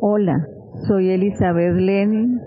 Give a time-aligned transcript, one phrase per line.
[0.00, 0.46] Hola,
[0.86, 2.40] soy Elizabeth Lenin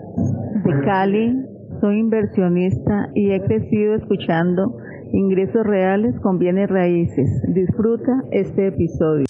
[0.64, 1.34] de Cali,
[1.80, 4.76] soy inversionista y he crecido escuchando
[5.12, 7.28] ingresos reales con bienes raíces.
[7.48, 9.24] Disfruta este episodio.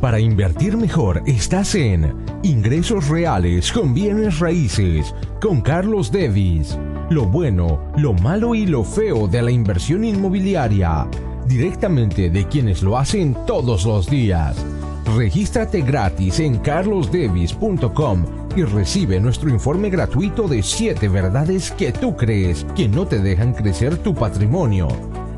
[0.00, 2.12] Para invertir mejor estás en
[2.42, 6.78] Ingresos Reales con bienes raíces con Carlos Devis.
[7.10, 11.06] Lo bueno, lo malo y lo feo de la inversión inmobiliaria.
[11.48, 14.83] Directamente de quienes lo hacen todos los días.
[15.04, 18.24] Regístrate gratis en carlosdevis.com
[18.56, 23.52] y recibe nuestro informe gratuito de 7 verdades que tú crees que no te dejan
[23.52, 24.88] crecer tu patrimonio.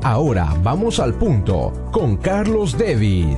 [0.03, 3.37] Ahora vamos al punto con Carlos Devis.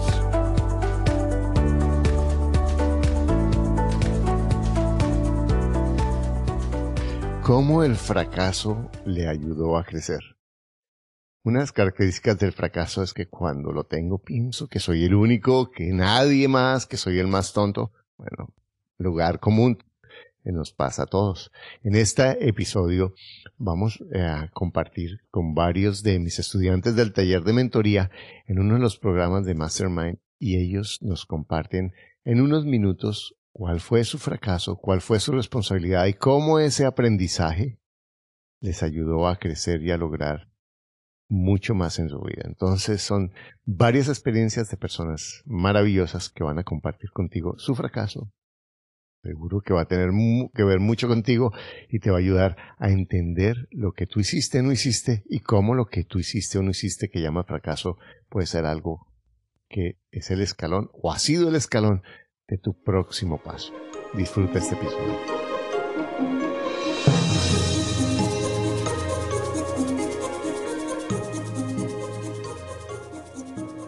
[7.42, 10.39] ¿Cómo el fracaso le ayudó a crecer?
[11.42, 15.16] Una de las características del fracaso es que cuando lo tengo pienso que soy el
[15.16, 17.94] único, que nadie más, que soy el más tonto.
[18.18, 18.54] Bueno,
[18.98, 19.78] lugar común
[20.44, 21.52] que nos pasa a todos.
[21.82, 23.14] En este episodio
[23.58, 28.12] vamos a compartir con varios de mis estudiantes del taller de mentoría
[28.46, 31.94] en uno de los programas de Mastermind y ellos nos comparten
[32.26, 37.80] en unos minutos cuál fue su fracaso, cuál fue su responsabilidad y cómo ese aprendizaje
[38.60, 40.49] les ayudó a crecer y a lograr
[41.30, 42.44] mucho más en su vida.
[42.46, 43.32] Entonces son
[43.66, 48.32] varias experiencias de personas maravillosas que van a compartir contigo su fracaso.
[49.22, 50.12] Seguro que va a tener
[50.54, 51.52] que ver mucho contigo
[51.90, 55.40] y te va a ayudar a entender lo que tú hiciste o no hiciste y
[55.40, 57.98] cómo lo que tú hiciste o no hiciste que llama fracaso
[58.30, 59.08] puede ser algo
[59.68, 62.02] que es el escalón o ha sido el escalón
[62.48, 63.74] de tu próximo paso.
[64.16, 65.39] Disfruta este episodio.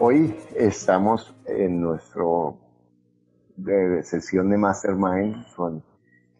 [0.04, 2.56] Hoy estamos en nuestro
[3.54, 5.80] de sesión de Mastermind con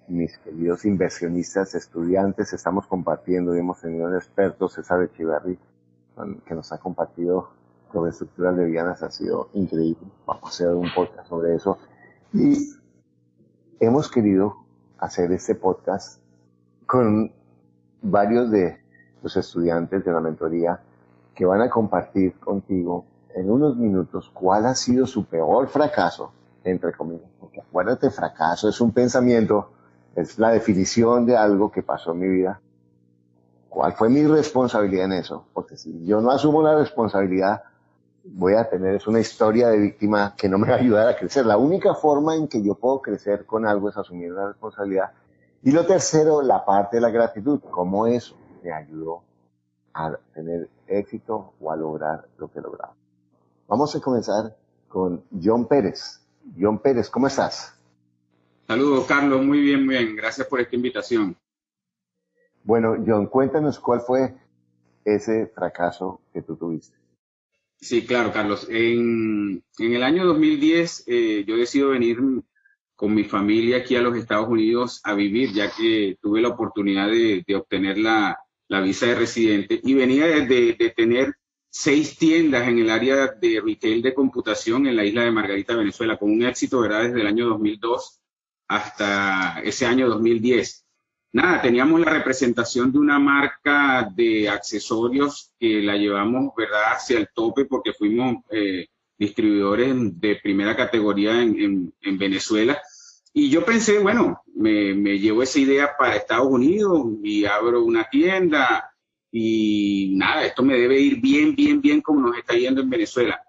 [0.09, 2.53] mis queridos inversionistas, estudiantes.
[2.53, 5.57] Estamos compartiendo y hemos tenido un experto, César Echeverry,
[6.45, 7.51] que nos ha compartido
[7.93, 9.01] sobre estructuras levianas.
[9.05, 10.09] Ha sido increíble.
[10.27, 11.79] Vamos a hacer un podcast sobre eso.
[12.33, 12.69] Y
[13.79, 14.57] hemos querido
[14.99, 16.21] hacer este podcast
[16.85, 17.31] con
[18.03, 18.81] varios de
[19.23, 20.81] los estudiantes de la mentoría
[21.33, 26.33] que van a compartir contigo en unos minutos cuál ha sido su peor fracaso,
[26.65, 27.31] entre comillas.
[27.39, 29.71] Porque acuérdate, fracaso es un pensamiento,
[30.15, 32.61] es la definición de algo que pasó en mi vida.
[33.69, 35.47] ¿Cuál fue mi responsabilidad en eso?
[35.53, 37.63] Porque si yo no asumo la responsabilidad,
[38.25, 41.17] voy a tener es una historia de víctima que no me va a ayudar a
[41.17, 41.47] crecer.
[41.47, 45.13] La única forma en que yo puedo crecer con algo es asumir la responsabilidad.
[45.63, 47.61] Y lo tercero, la parte de la gratitud.
[47.71, 49.23] ¿Cómo eso me ayudó
[49.95, 52.95] a tener éxito o a lograr lo que he logrado?
[53.69, 54.57] Vamos a comenzar
[54.89, 56.21] con John Pérez.
[56.59, 57.75] John Pérez, ¿cómo estás?
[58.67, 59.45] Saludos, Carlos.
[59.45, 60.17] Muy bien, muy bien.
[60.17, 61.37] Gracias por esta invitación.
[62.65, 64.35] Bueno, John, cuéntanos cuál fue
[65.05, 66.97] ese fracaso que tú tuviste.
[67.83, 68.69] Sí, claro, Carlos.
[68.71, 72.19] En, el año 2010 eh, yo decido venir
[72.95, 77.09] con mi familia aquí a los Estados Unidos a vivir, ya que tuve la oportunidad
[77.09, 81.35] de, obtener la, visa de residente y venía de, de, tener
[81.75, 86.19] seis tiendas en el área de retail de computación en la isla de Margarita, Venezuela,
[86.19, 88.21] con un éxito, ¿verdad?, desde el año 2002
[88.69, 90.83] hasta ese año 2010
[91.33, 97.29] nada, teníamos la representación de una marca de accesorios que la llevamos, ¿verdad?, hacia el
[97.35, 98.87] tope porque fuimos eh,
[99.19, 102.81] distribuidores de primera categoría en, Venezuela.
[103.33, 108.05] Y yo pensé, bueno, me, me llevo esa idea para Estados Unidos y abro una
[108.05, 108.92] tienda
[109.35, 113.43] y nada, esto me debe ir bien, bien, bien como nos está yendo en Venezuela.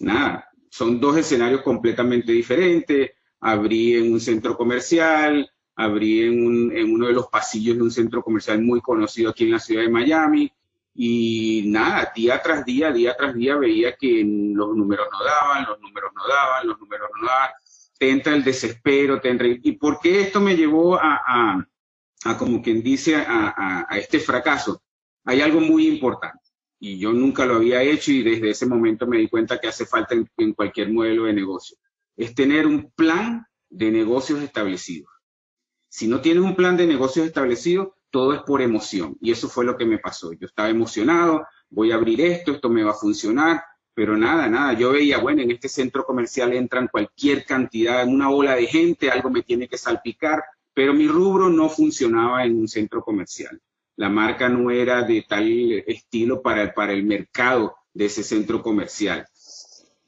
[0.00, 3.10] Nada, son dos escenarios completamente diferentes.
[3.38, 8.62] Abrí en un centro comercial, abrí en, uno de los pasillos de un centro comercial
[8.62, 10.50] muy conocido aquí en la ciudad de Miami.
[10.94, 15.80] Y nada, día tras día, día tras día veía que los números no daban, los
[15.80, 17.50] números no daban, los números no daban.
[17.98, 19.48] Te entra el desespero, te entra...
[19.48, 21.66] ¿Y por qué esto me llevó a,
[22.38, 24.82] como quien dice, a, a este fracaso?
[25.24, 26.40] Hay algo muy importante
[26.78, 29.84] y yo nunca lo había hecho y desde ese momento me di cuenta que hace
[29.84, 31.76] falta en, cualquier modelo de negocio.
[32.16, 35.06] Es tener un plan de negocios establecido.
[35.88, 39.16] Si no tienes un plan de negocios establecido, todo es por emoción.
[39.20, 40.32] Y eso fue lo que me pasó.
[40.32, 43.62] Yo estaba emocionado, voy a abrir esto, esto me va a funcionar,
[43.92, 44.72] pero nada, nada.
[44.72, 49.30] Yo veía, bueno, en este centro comercial entran cualquier cantidad, una ola de gente, algo
[49.30, 53.60] me tiene que salpicar, pero mi rubro no funcionaba en un centro comercial.
[54.00, 55.46] La marca no era de tal
[55.86, 59.26] estilo para, para el mercado de ese centro comercial.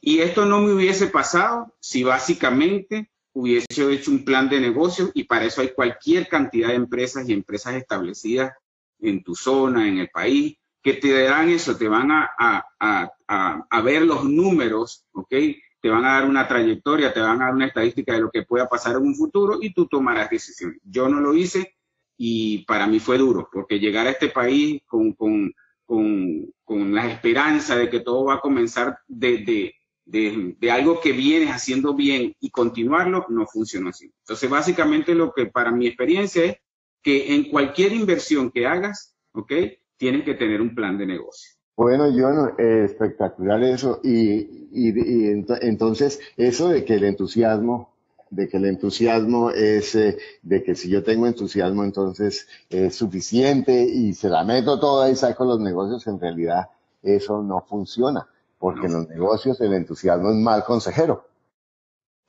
[0.01, 5.25] Y esto no me hubiese pasado si básicamente hubiese hecho un plan de negocio y
[5.25, 8.55] para eso hay cualquier cantidad de empresas y empresas establecidas
[8.99, 14.07] en tu zona, en el país, que te darán eso, te van a, a, ver
[14.07, 15.35] los números, ¿ok?
[15.83, 18.45] Te van a dar una trayectoria, te van a dar una estadística de lo que
[18.45, 20.81] pueda pasar en un futuro y tú tomarás decisiones.
[20.83, 21.77] Yo no lo hice
[22.25, 25.53] y para mí fue duro, porque llegar a este país con, con,
[25.85, 29.73] con, con la esperanza de que todo va a comenzar de,
[30.07, 34.13] de, de, algo que vienes haciendo bien y continuarlo, no funciona así.
[34.21, 36.59] Entonces, básicamente lo que para mi experiencia es
[37.03, 39.53] que en cualquier inversión que hagas, ¿ok?
[39.97, 41.57] Tienes que tener un plan de negocio.
[41.77, 44.01] Bueno, John, eh, espectacular eso.
[44.05, 45.29] Y, y,
[45.63, 47.92] entonces, eso de que el entusiasmo,
[48.33, 53.85] de que el entusiasmo es, eh, de que si yo tengo entusiasmo, entonces es suficiente
[53.85, 56.69] y se la meto toda y saco los negocios, en realidad
[57.03, 58.27] eso no funciona
[58.63, 61.27] porque en los negocios el entusiasmo es mal consejero.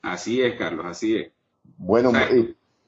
[0.02, 1.30] Así es, Carlos, así es.
[1.78, 2.10] Bueno,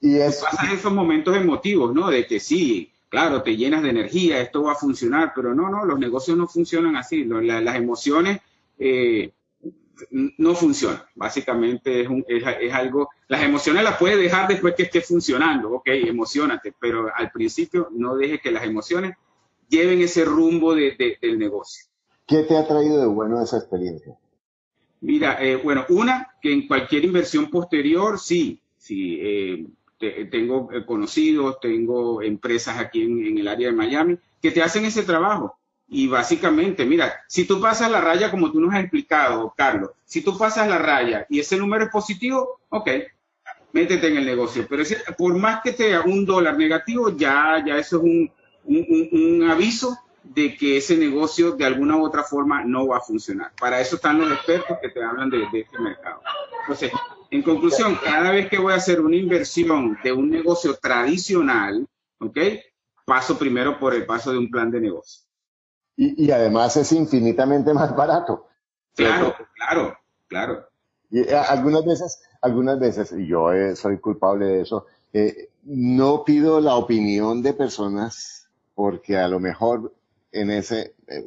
[0.01, 0.43] y, es...
[0.43, 2.11] Pasan esos momentos emotivos, ¿no?
[2.11, 5.85] De que sí, claro, te llenas de energía, esto va a funcionar, pero no, no,
[5.85, 7.25] los negocios no funcionan así.
[7.25, 8.41] las emociones
[8.81, 9.33] eh,
[10.11, 11.03] no funcionan.
[11.15, 15.89] Básicamente es, un, es, algo, las emociones las puedes dejar después que esté funcionando, ok,
[15.89, 19.17] emocionate, pero al principio no dejes que las emociones
[19.69, 21.87] lleven ese rumbo del negocio.
[22.27, 24.17] ¿Qué te ha traído de bueno esa experiencia?
[25.01, 29.67] Mira, eh, bueno, una, que en cualquier inversión posterior, sí, sí, eh,
[30.31, 35.03] tengo eh, conocidos, tengo empresas aquí en, el área de Miami que te hacen ese
[35.03, 35.56] trabajo.
[35.89, 40.21] Y básicamente, mira, si tú pasas la raya como tú nos has explicado, Carlos, si
[40.21, 42.91] tú pasas la raya y ese número es positivo, ok,
[43.73, 44.67] métete en el negocio.
[44.69, 48.33] Pero si, por más que te un dólar negativo, ya, ya eso es un,
[48.65, 49.97] un, un aviso
[50.35, 53.53] de que ese negocio de alguna u otra forma no va a funcionar.
[53.59, 56.21] Para eso están los expertos que te hablan de, este mercado.
[56.63, 56.91] Entonces,
[57.31, 61.87] en conclusión, cada vez que voy a hacer una inversión de un negocio tradicional,
[62.19, 62.39] ¿ok?
[63.05, 65.26] Paso primero por el paso de un plan de negocio.
[65.97, 68.49] Y, además es infinitamente más barato.
[68.95, 69.99] Claro, claro,
[70.29, 70.69] claro.
[71.11, 76.25] Y eh, algunas veces, algunas veces, y yo eh, soy culpable de eso, eh, no
[76.25, 79.95] pido la opinión de personas porque a lo mejor
[80.33, 81.25] en ese, eh,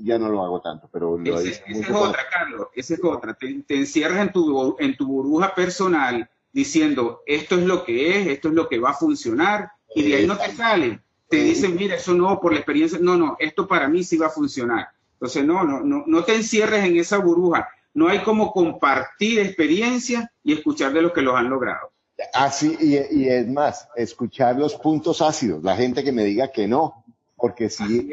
[0.00, 3.34] ya no lo hago tanto, pero lo ese, esa es otra, Carlos, esa es otra.
[3.34, 8.48] Te, encierras en tu, en tu burbuja personal diciendo, esto es lo que es, esto
[8.48, 11.02] es lo que va a funcionar, y de ahí no te salen.
[11.32, 14.26] Te dicen, mira, eso no, por la experiencia, no, no, esto para mí sí va
[14.26, 14.88] a funcionar.
[15.14, 17.70] Entonces, no, no, no, no te encierres en esa burbuja.
[17.94, 21.90] No hay como compartir experiencia y escuchar de los que los han logrado.
[22.34, 26.68] Así, y, y es más, escuchar los puntos ácidos, la gente que me diga que
[26.68, 27.02] no,
[27.34, 28.10] porque si,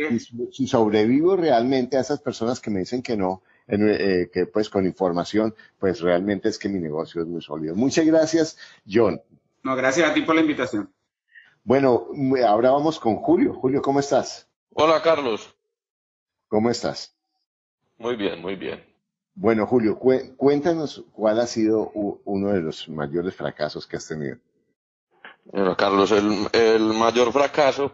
[0.51, 4.86] si, sobrevivo realmente a esas personas que me dicen que no, eh, que pues con
[4.86, 7.75] información, pues realmente es que mi negocio es muy sólido.
[7.75, 8.57] Muchas gracias,
[8.89, 9.22] John.
[9.62, 10.89] No, gracias a ti por la invitación.
[11.63, 12.07] Bueno,
[12.47, 13.53] ahora vamos con Julio.
[13.53, 14.50] Julio, ¿cómo estás?
[14.73, 15.56] Hola, Carlos.
[16.47, 17.15] ¿Cómo estás?
[17.97, 18.83] Muy bien, muy bien.
[19.35, 24.38] Bueno, Julio, cuéntanos cuál ha sido uno de los mayores fracasos que has tenido.
[25.45, 27.94] Bueno, Carlos, el, el mayor fracaso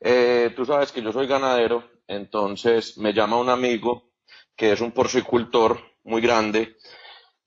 [0.00, 4.10] eh, tú sabes que yo soy ganadero, entonces me llama un amigo
[4.54, 6.76] que es un porcicultor muy grande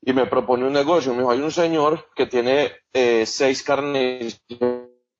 [0.02, 1.14] y me propone un negocio.
[1.14, 4.42] Me dijo, hay un señor que tiene eh, seis carnes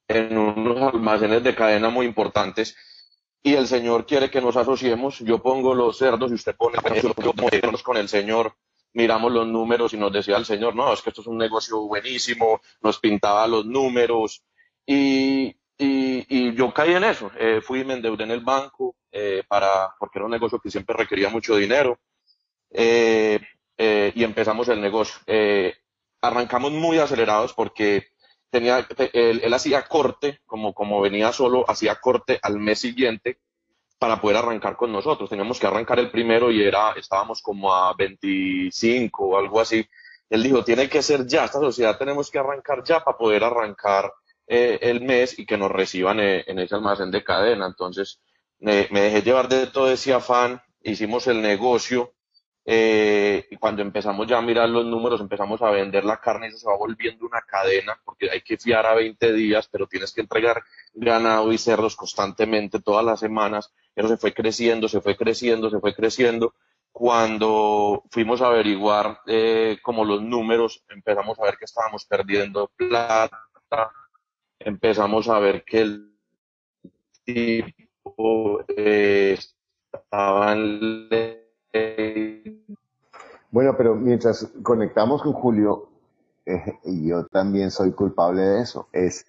[0.10, 2.76] en unos almacenes de cadena muy importantes
[3.42, 5.20] y el señor quiere que nos asociemos.
[5.20, 6.78] Yo pongo los cerdos y usted pone
[7.72, 8.56] los con el señor.
[8.92, 11.80] Miramos los números y nos decía el señor, no, es que esto es un negocio
[11.82, 14.44] buenísimo, nos pintaba los números
[14.84, 15.46] y,
[15.78, 17.32] y, y yo caí en eso.
[17.38, 20.72] Eh, fui y me endeudé en el banco eh, para, porque era un negocio que
[20.72, 22.00] siempre requería mucho dinero.
[22.72, 23.40] Eh,
[23.78, 25.22] eh y empezamos el negocio.
[25.28, 25.76] Eh,
[26.20, 28.08] arrancamos muy acelerados porque
[28.50, 33.40] tenía, él, él, hacía corte, como, como venía solo, hacía corte al mes siguiente
[33.98, 35.30] para poder arrancar con nosotros.
[35.30, 39.86] Teníamos que arrancar el primero y era, estábamos como a 25 o algo así.
[40.30, 44.12] Él dijo, tiene que ser ya, esta sociedad tenemos que arrancar ya para poder arrancar
[44.48, 47.68] eh, el mes y que nos reciban eh, en ese almacén de cadena.
[47.68, 48.22] Entonces,
[48.60, 52.14] me dejé llevar de todo ese afán, hicimos el negocio
[52.66, 56.52] eh, y cuando empezamos ya a mirar los números, empezamos a vender la carne y
[56.52, 60.22] se va volviendo una cadena porque hay que fiar a 20 días, pero tienes que
[60.22, 60.64] entregar
[60.94, 63.74] ganado y cerdos constantemente todas las semanas.
[63.94, 66.54] Pero se fue creciendo, se fue creciendo, se fue creciendo.
[66.92, 73.40] Cuando fuimos a averiguar eh, como los números, empezamos a ver que estábamos perdiendo plata,
[74.60, 76.14] empezamos a ver que el
[77.24, 79.38] tipo eh,
[79.92, 80.56] estaba
[83.60, 85.90] Bueno, pero mientras conectamos con Julio,
[86.46, 89.28] eh, yo también soy culpable de eso, es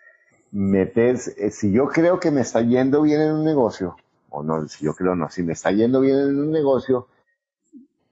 [0.53, 3.97] meter, eh, si yo creo que me está yendo bien en un negocio,
[4.29, 7.09] o no, si yo creo no, si me está yendo bien en un negocio,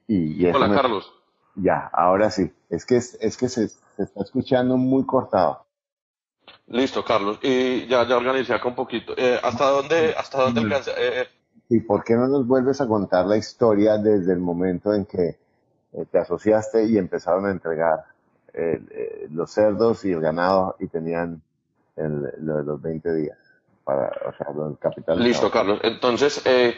[0.08, 1.14] y, Hola, Carlos.
[1.54, 5.66] Ya, ahora sí, es que, es, que se, está escuchando muy cortado.
[6.66, 9.14] Listo, Carlos, y ya, ya organizé acá un poquito.
[9.16, 10.90] Eh, ¿Hasta dónde, hasta dónde alcanza?
[11.68, 15.46] ¿Y por qué no nos vuelves a contar la historia desde el momento en que
[16.10, 18.04] te asociaste y empezaron a entregar
[19.30, 21.40] los cerdos y el ganado y tenían
[21.96, 23.38] lo de los 20 días
[23.88, 25.22] para, o sea, el capital.
[25.22, 25.80] Listo, Carlos.
[25.82, 26.76] Entonces, eh,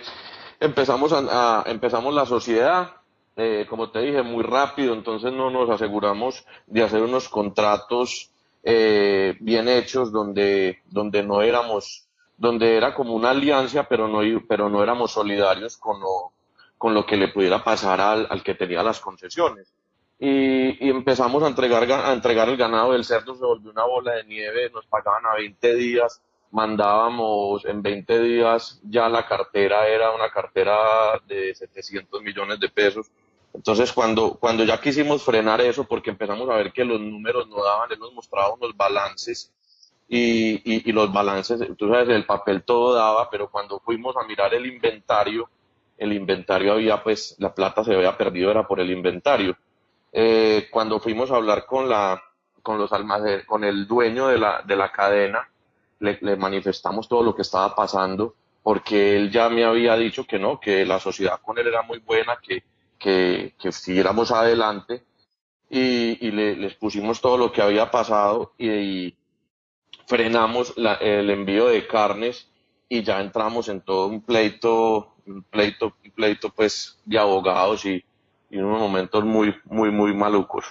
[0.61, 2.93] empezamos, a, empezamos la sociedad,
[3.37, 8.31] eh, como te dije, muy rápido, entonces no nos aseguramos de hacer unos contratos
[8.63, 14.69] eh, bien hechos donde, donde no éramos, donde era como una alianza, pero no, pero
[14.69, 16.33] no éramos solidarios con lo,
[16.81, 19.75] con lo que le pudiera pasar al, al que tenía las concesiones
[20.23, 24.25] y, empezamos a entregar, a entregar el ganado del cerdo, se volvió una bola de
[24.25, 30.31] nieve, nos pagaban a 20 días, mandábamos en 20 días, ya la cartera era una
[30.31, 33.11] cartera de 700 millones de pesos.
[33.55, 37.65] Entonces, cuando, cuando ya quisimos frenar eso, porque empezamos a ver que los números no
[37.65, 39.51] daban, él nos mostraba unos balances
[40.07, 44.27] y, y, y los balances, tú sabes, el papel todo daba, pero cuando fuimos a
[44.27, 45.49] mirar el inventario,
[46.01, 49.57] el inventario había, pues, la plata se había perdido, era por el inventario.
[50.13, 52.21] Eh, cuando fuimos a hablar con la
[52.63, 52.91] con los
[53.47, 55.49] con el dueño de la, de la cadena,
[56.01, 60.61] le, manifestamos todo lo que estaba pasando, porque él ya me había dicho que no,
[60.61, 62.65] que la sociedad con él era muy buena, que,
[62.99, 65.05] que, que siguiéramos adelante,
[65.71, 69.15] y, le, les pusimos todo lo que había pasado y,
[70.11, 72.51] frenamos el envío de carnes
[72.89, 75.15] y ya entramos en todo un pleito,
[75.51, 78.05] pleito, pleito pues de abogados y,
[78.51, 80.65] y en unos momentos muy, muy, muy malucos.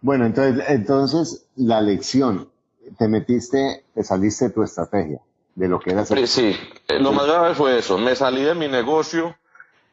[0.00, 2.50] Bueno, entonces, entonces la lección,
[2.98, 5.20] te metiste, te saliste de tu estrategia,
[5.54, 6.04] de lo que era.
[6.04, 6.56] Sí,
[6.88, 9.36] eh, lo más grave fue eso, me salí de mi negocio,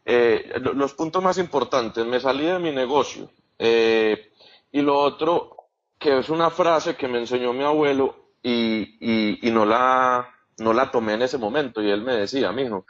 [0.06, 3.30] eh, los puntos más importantes, me salí de mi negocio.
[3.58, 4.32] Eh,
[4.72, 5.58] y lo otro,
[5.98, 10.72] que es una frase que me enseñó mi abuelo y, y, y no, la, no
[10.72, 12.86] la tomé en ese momento, y él me decía, mijo,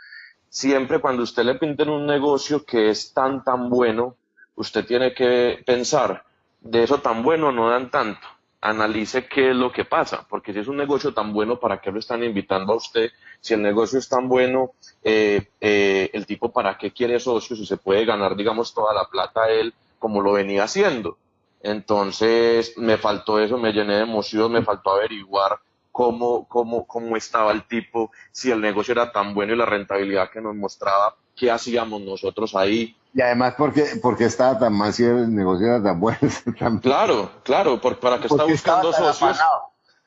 [0.55, 4.15] siempre cuando usted le en un negocio que es tan, tan bueno,
[4.55, 6.23] usted tiene que pensar,
[6.61, 8.25] de eso tan bueno no dan tanto.
[8.61, 11.91] Analice qué es lo que pasa, porque si es un negocio tan bueno, ¿para qué
[11.91, 13.11] lo están invitando a usted?
[13.41, 14.71] Si el negocio es tan bueno,
[15.03, 19.09] eh, eh, el tipo para qué quiere socios y se puede ganar, digamos, toda la
[19.09, 21.17] plata él como lo venía haciendo.
[21.63, 25.59] Entonces me faltó eso, me llené de emoción, me faltó averiguar
[25.95, 30.29] cómo, cómo, cómo estaba el tipo, si el negocio era tan bueno y la rentabilidad
[30.29, 32.97] que nos mostraba, qué hacíamos nosotros ahí.
[33.13, 36.19] Y además, ¿por qué, porque estaba tan mal si el negocio era tan bueno?
[36.81, 39.39] Claro, claro, para que está buscando socios.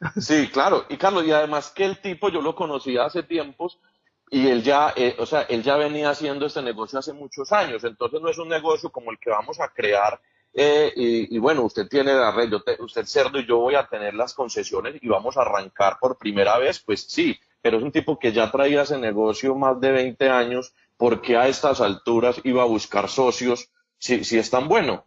[0.21, 0.85] Sí, claro.
[0.91, 3.81] Y Carlos, y además que el tipo yo lo conocía hace tiempos
[4.31, 7.83] y él ya, eh, o sea, él ya venía haciendo este negocio hace muchos años.
[7.83, 10.21] Entonces no es un negocio como el que vamos a crear
[10.61, 10.93] eh,
[11.31, 14.35] y, bueno, usted tiene la red, yo usted cerdo y yo voy a tener las
[14.35, 18.33] concesiones y vamos a arrancar por primera vez, pues sí, pero es un tipo que
[18.33, 23.09] ya traía ese negocio más de 20 años, porque a estas alturas iba a buscar
[23.09, 25.05] socios si, si es tan bueno?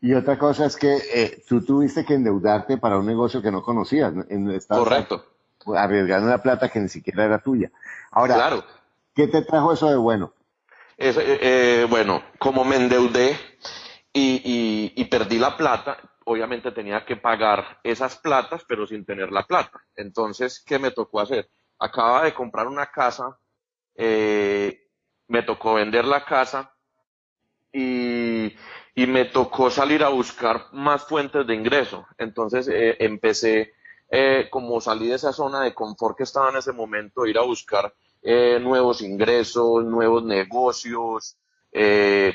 [0.00, 3.62] Y otra cosa es que eh, tú tuviste que endeudarte para un negocio que no
[3.62, 4.12] conocías.
[4.28, 5.24] En Correcto.
[5.76, 7.70] Arriesgando una plata que ni siquiera era tuya.
[8.10, 8.64] Ahora, claro.
[9.14, 10.32] ¿qué te trajo eso de bueno?
[10.98, 13.36] Eh, eh, bueno, como me endeudé,
[14.12, 19.44] y, y, perdí la plata, obviamente tenía que pagar esas platas, pero sin tener la
[19.44, 19.82] plata.
[19.96, 21.50] Entonces, ¿qué me tocó hacer?
[21.78, 23.38] Acaba de comprar una casa,
[23.94, 24.88] eh,
[25.28, 26.74] me tocó vender la casa
[27.72, 28.54] y,
[28.94, 32.06] y, me tocó salir a buscar más fuentes de ingreso.
[32.18, 33.72] Entonces, eh, empecé,
[34.10, 37.42] eh, como salí de esa zona de confort que estaba en ese momento, ir a
[37.42, 41.36] buscar eh, nuevos ingresos, nuevos negocios,
[41.72, 42.34] eh,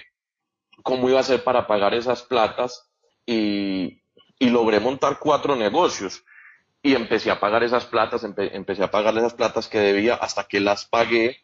[0.84, 2.90] cómo iba a ser para pagar esas platas
[3.26, 4.02] y,
[4.40, 6.24] logré montar cuatro negocios
[6.82, 10.60] y empecé a pagar esas platas, empecé a pagar esas platas que debía hasta que
[10.60, 11.38] las pagué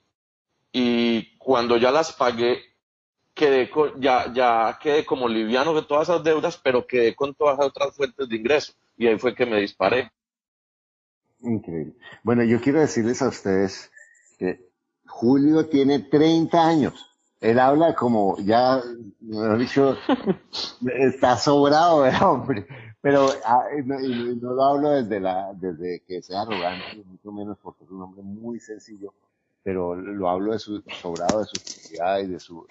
[0.72, 2.62] y cuando ya las pagué
[3.34, 7.68] quedé ya, ya quedé como liviano de todas esas deudas, pero quedé con todas las
[7.68, 10.12] otras fuentes de ingreso y ahí fue que me disparé.
[11.42, 11.94] Increíble.
[12.24, 13.92] Bueno, yo quiero decirles a ustedes
[14.38, 14.70] que
[15.06, 17.12] Julio tiene 30 años
[17.44, 19.98] él habla como ya, he dicho,
[20.98, 22.66] está sobrado de hombre,
[23.02, 27.84] pero ah, no, no, lo hablo desde la, desde que sea arrogante, mucho menos porque
[27.84, 29.14] es un hombre muy sencillo,
[29.62, 32.66] pero lo hablo de su sobrado, de su sinceridad y de su,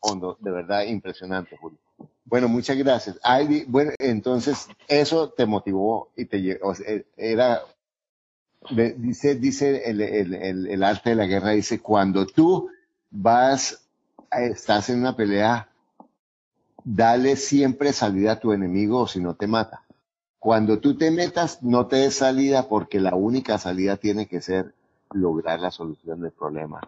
[0.00, 1.78] fondo, de verdad impresionante, Julio.
[2.24, 3.20] Bueno, muchas gracias.
[3.66, 6.72] bueno, entonces eso te motivó y te o
[7.18, 7.60] era
[8.96, 12.70] dice dice el, el, el, arte de la guerra dice cuando tú
[13.12, 13.86] vas
[14.30, 15.68] estás en una pelea
[16.84, 19.84] dale siempre salida a tu enemigo o si no te mata.
[20.38, 24.74] Cuando tú te metas, no te des salida porque la única salida tiene que ser
[25.12, 26.80] lograr la solución del problema.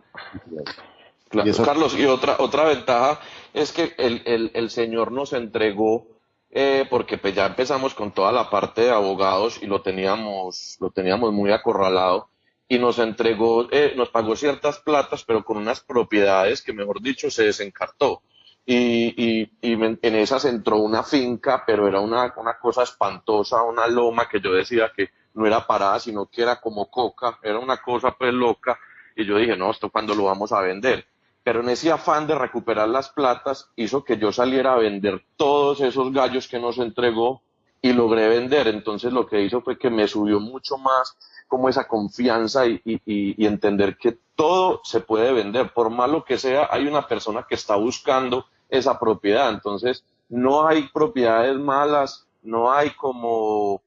[1.65, 3.21] Carlos, y otra, otra ventaja
[3.53, 6.07] es que el, el, Señor nos entregó,
[6.51, 10.91] eh, porque pues ya empezamos con toda la parte de abogados y lo teníamos, lo
[10.91, 12.29] teníamos muy acorralado,
[12.69, 17.31] y nos entregó, eh, nos pagó ciertas platas, pero con unas propiedades que, mejor dicho,
[17.31, 18.23] se desencartó
[18.67, 23.87] y, y, y, en esas entró una finca, pero era una, una cosa espantosa, una
[23.87, 27.79] loma que yo decía que no era parada, sino que era como coca, era una
[27.79, 28.79] cosa pues loca,
[29.17, 31.07] y yo dije, no, esto cuando lo vamos a vender.
[31.43, 35.81] Pero en ese afán de recuperar las platas hizo que yo saliera a vender todos
[35.83, 37.43] esos gallos que nos entregó
[37.83, 38.67] y logré vender.
[38.69, 43.47] Entonces lo que hizo fue que me subió mucho más como esa confianza y, y,
[43.47, 45.73] entender que todo se puede vender.
[45.73, 49.51] Por malo que sea, hay una persona que está buscando esa propiedad.
[49.51, 53.83] Entonces, no hay propiedades malas, no hay como,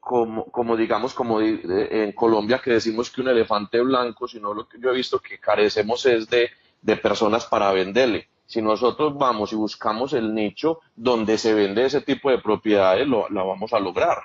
[0.00, 4.78] como, como digamos, como en Colombia que decimos que un elefante blanco, sino lo que
[4.80, 6.50] yo he visto que carecemos es de,
[6.80, 8.28] de personas para venderle.
[8.52, 13.26] Si nosotros vamos y buscamos el nicho donde se vende ese tipo de propiedades, lo,
[13.30, 14.18] vamos a lograr.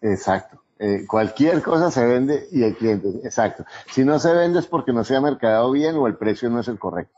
[0.00, 0.61] Exacto.
[0.84, 3.64] Eh, cualquier cosa se vende y el cliente, exacto.
[3.86, 6.58] Si no se vende es porque no se ha mercado bien o el precio no
[6.58, 7.16] es el correcto.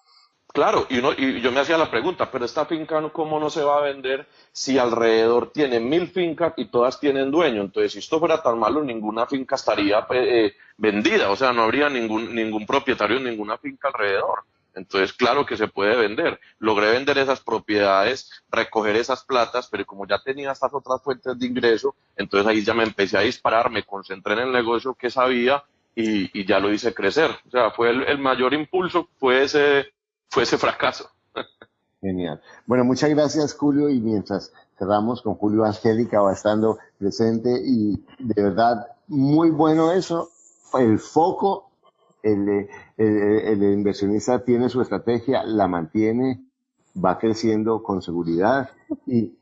[0.52, 3.62] Claro, y, uno, y yo me hacía la pregunta, pero esta finca, ¿cómo no se
[3.62, 7.62] va a vender si alrededor tiene mil fincas y todas tienen dueño?
[7.62, 11.88] Entonces, si esto fuera tan malo, ninguna finca estaría eh, vendida, o sea, no habría
[11.88, 14.44] ningún, ningún propietario en ninguna finca alrededor.
[14.74, 16.40] Entonces, claro que se puede vender.
[16.58, 21.46] Logré vender esas propiedades, recoger esas platas, pero como ya tenía estas otras fuentes de
[21.46, 25.62] ingreso, entonces ahí ya me empecé a disparar, me concentré en el negocio que sabía
[25.94, 27.30] y, ya lo hice crecer.
[27.46, 29.94] O sea, fue el mayor impulso, fue ese
[30.34, 31.08] fue ese fracaso.
[32.00, 32.42] Genial.
[32.66, 38.42] Bueno, muchas gracias Julio y mientras cerramos con Julio Angélica va estando presente y de
[38.42, 40.30] verdad muy bueno eso,
[40.74, 41.70] el foco,
[42.24, 46.42] el, el, inversionista tiene su estrategia, la mantiene,
[47.02, 48.70] va creciendo con seguridad
[49.06, 49.34] y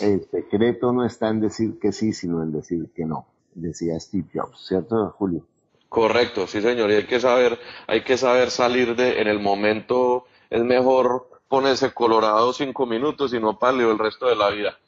[0.00, 4.28] el secreto no está en decir que sí, sino en decir que no, decía Steve
[4.32, 5.44] Jobs, ¿cierto Julio?
[5.88, 10.24] Correcto, sí señor, y hay que saber, hay que saber salir de, en el momento,
[10.48, 14.78] es mejor ponerse colorado cinco minutos y no pálido el resto de la vida.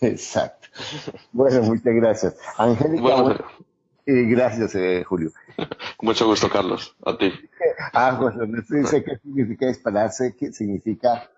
[0.00, 0.68] Exacto.
[1.32, 2.36] Bueno, muchas gracias.
[2.58, 3.56] Angélica, y
[4.30, 5.32] gracias, eh, Julio.
[6.00, 6.96] Mucho gusto, Carlos.
[7.04, 7.32] A ti.
[7.92, 11.30] Ah, bueno, no sé qué significa dispararse, qué significa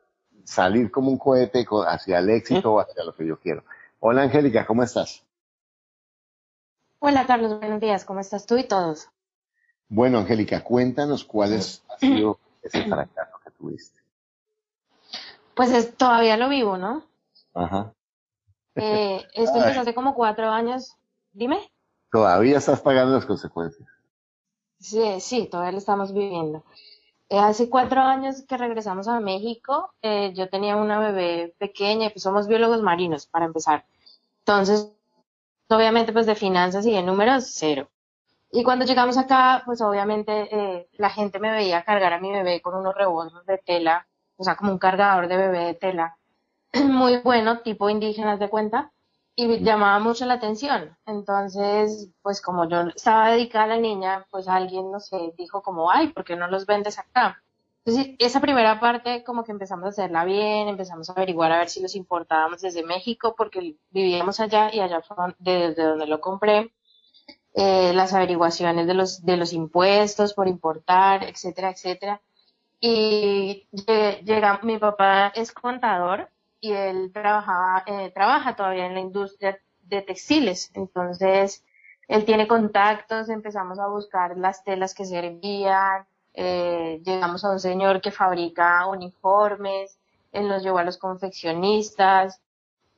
[0.44, 3.64] salir como un cohete hacia el éxito o hacia lo que yo quiero.
[4.00, 5.24] Hola, Angélica, ¿cómo estás?
[7.00, 9.09] Hola Carlos, buenos días, ¿cómo estás tú y todos?
[9.88, 14.00] Bueno, Angélica, cuéntanos cuál es, ha sido ese fracaso que tuviste.
[15.54, 17.04] Pues todavía lo vivo, ¿no?
[17.54, 17.92] Ajá.
[18.76, 20.96] Eh, esto empezó hace como cuatro años.
[21.33, 21.70] Dime.
[22.11, 23.88] Todavía estás pagando las consecuencias.
[24.79, 26.64] Sí, sí, todavía lo estamos viviendo.
[27.29, 32.23] Eh, hace cuatro años que regresamos a México, eh, yo tenía una bebé pequeña, pues
[32.23, 33.85] somos biólogos marinos, para empezar.
[34.40, 34.90] Entonces,
[35.68, 37.90] obviamente pues de finanzas y de números, cero.
[38.51, 42.62] Y cuando llegamos acá, pues obviamente eh, la gente me veía cargar a mi bebé
[42.62, 46.16] con unos rebozos de tela, o sea, como un cargador de bebé de tela,
[46.85, 48.92] muy bueno, tipo indígenas de cuenta,
[49.40, 50.96] y llamaba mucho la atención.
[51.07, 55.92] Entonces, pues como yo estaba dedicada a la niña, pues alguien, no sé, dijo como,
[55.92, 57.40] ay, ¿por qué no los vendes acá?
[57.85, 61.68] Entonces, esa primera parte como que empezamos a hacerla bien, empezamos a averiguar a ver
[61.68, 66.72] si los importábamos desde México, porque vivíamos allá y allá fue desde donde lo compré.
[67.55, 72.20] Eh, las averiguaciones de los, de los impuestos por importar, etcétera, etcétera.
[72.81, 73.68] Y
[74.24, 76.29] llega, mi papá es contador
[76.61, 80.71] y él trabajaba, eh, trabaja todavía en la industria de textiles.
[80.75, 81.64] Entonces,
[82.09, 88.01] él tiene contactos, empezamos a buscar las telas que servían, eh, llegamos a un señor
[88.01, 89.99] que fabrica uniformes,
[90.33, 92.40] él nos llevó a los confeccionistas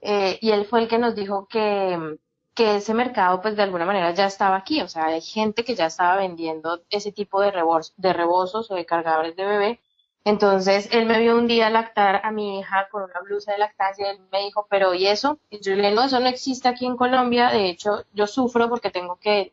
[0.01, 2.19] eh, y él fue el que nos dijo que,
[2.55, 5.75] que ese mercado pues de alguna manera ya estaba aquí, o sea, hay gente que
[5.75, 9.81] ya estaba vendiendo ese tipo de, rebos, de o de cargadores de bebé.
[10.25, 14.07] Entonces él me vio un día lactar a mi hija con una blusa de lactancia
[14.07, 15.39] y él me dijo, pero ¿y eso?
[15.51, 18.69] Y yo le dije, no, eso no existe aquí en Colombia, de hecho yo sufro
[18.69, 19.53] porque tengo que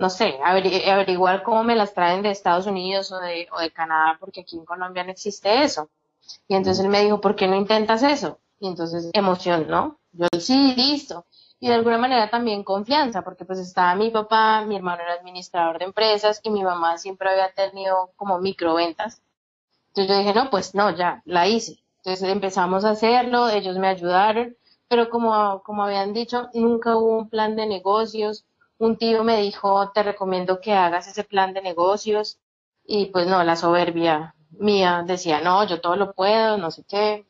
[0.00, 4.16] no sé, averiguar cómo me las traen de Estados Unidos o de, o de Canadá,
[4.18, 5.90] porque aquí en Colombia no existe eso.
[6.48, 8.38] Y entonces él me dijo, ¿por qué no intentas eso?
[8.60, 9.98] Y entonces emoción, ¿no?
[10.12, 11.26] Yo sí, listo.
[11.58, 15.78] Y de alguna manera también confianza, porque pues estaba mi papá, mi hermano era administrador
[15.78, 19.20] de empresas y mi mamá siempre había tenido como microventas.
[19.90, 21.78] Entonces yo dije, no, pues no, ya, la hice.
[21.98, 24.56] Entonces empezamos a hacerlo, ellos me ayudaron,
[24.88, 28.44] pero como, como habían dicho, nunca hubo un plan de negocios.
[28.78, 32.38] Un tío me dijo, te recomiendo que hagas ese plan de negocios.
[32.86, 37.26] Y pues no, la soberbia mía decía, no, yo todo lo puedo, no sé qué.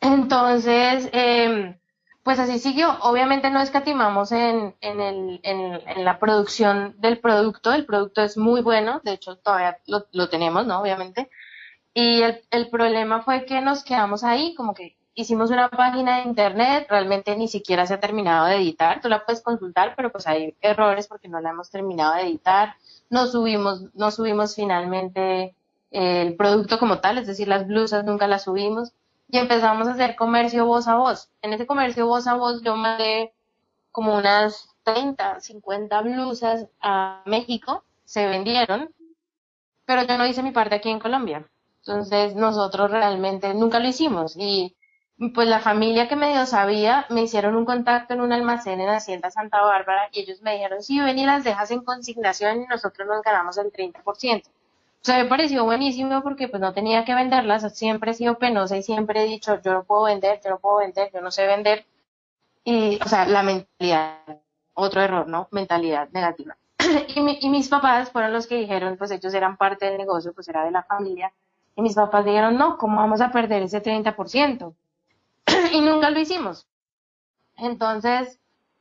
[0.00, 1.78] Entonces, eh,
[2.22, 2.96] pues así siguió.
[3.02, 7.72] Obviamente no escatimamos en, en, el, en, la producción del producto.
[7.72, 10.80] El producto es muy bueno, de hecho todavía lo, lo tenemos, ¿no?
[10.80, 11.30] Obviamente.
[12.00, 16.86] Y el, problema fue que nos quedamos ahí, como que hicimos una página de internet,
[16.88, 20.54] realmente ni siquiera se ha terminado de editar, tú la puedes consultar, pero pues hay
[20.60, 22.76] errores porque no la hemos terminado de editar.
[23.10, 25.56] No subimos, no subimos finalmente
[25.90, 28.92] el producto como tal, es decir, las blusas nunca las subimos
[29.28, 31.28] y empezamos a hacer comercio voz a voz.
[31.42, 33.32] En ese comercio voz a voz yo mandé
[33.90, 38.94] como unas 30, 50 blusas a México, se vendieron,
[39.84, 41.44] pero yo no hice mi parte aquí en Colombia.
[41.88, 44.76] Entonces nosotros realmente nunca lo hicimos y
[45.34, 49.30] pues la familia que medio sabía me hicieron un contacto en un almacén en Hacienda
[49.30, 53.08] Santa Bárbara y ellos me dijeron, sí, ven y las dejas en consignación y nosotros
[53.08, 54.42] nos ganamos el 30%.
[54.46, 54.50] O
[55.00, 58.82] sea, me pareció buenísimo porque pues no tenía que venderlas, siempre he sido penosa y
[58.82, 61.86] siempre he dicho, yo no puedo vender, yo no puedo vender, yo no sé vender.
[62.64, 64.18] Y, o sea, la mentalidad,
[64.74, 65.48] otro error, ¿no?
[65.52, 66.54] Mentalidad negativa.
[67.08, 70.48] y, y mis papás fueron los que dijeron, pues ellos eran parte del negocio, pues
[70.48, 71.32] era de la familia.
[71.78, 74.74] Y mis papás dijeron, no, ¿cómo vamos a perder ese 30%?
[75.72, 76.66] y nunca lo hicimos.
[77.56, 78.40] Entonces,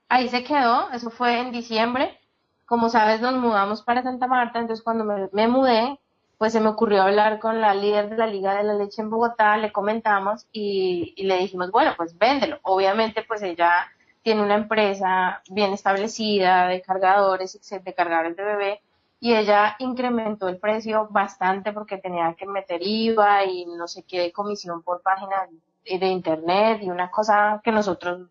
[0.09, 2.19] ahí se quedó, eso fue en diciembre.
[2.65, 5.99] Como sabes, nos mudamos para Santa Marta, entonces cuando me, mudé,
[6.39, 9.11] pues se me ocurrió hablar con la líder de la Liga de la Leche en
[9.11, 12.57] Bogotá, le comentamos y, le dijimos, bueno, pues véndelo.
[12.63, 13.91] Obviamente, pues ella
[14.23, 18.81] tiene una empresa bien establecida de cargadores, de cargadores de bebé,
[19.19, 24.31] y ella incrementó el precio bastante porque tenía que meter IVA y no sé qué
[24.31, 25.47] comisión por página
[25.85, 28.29] de internet y una cosa que nosotros,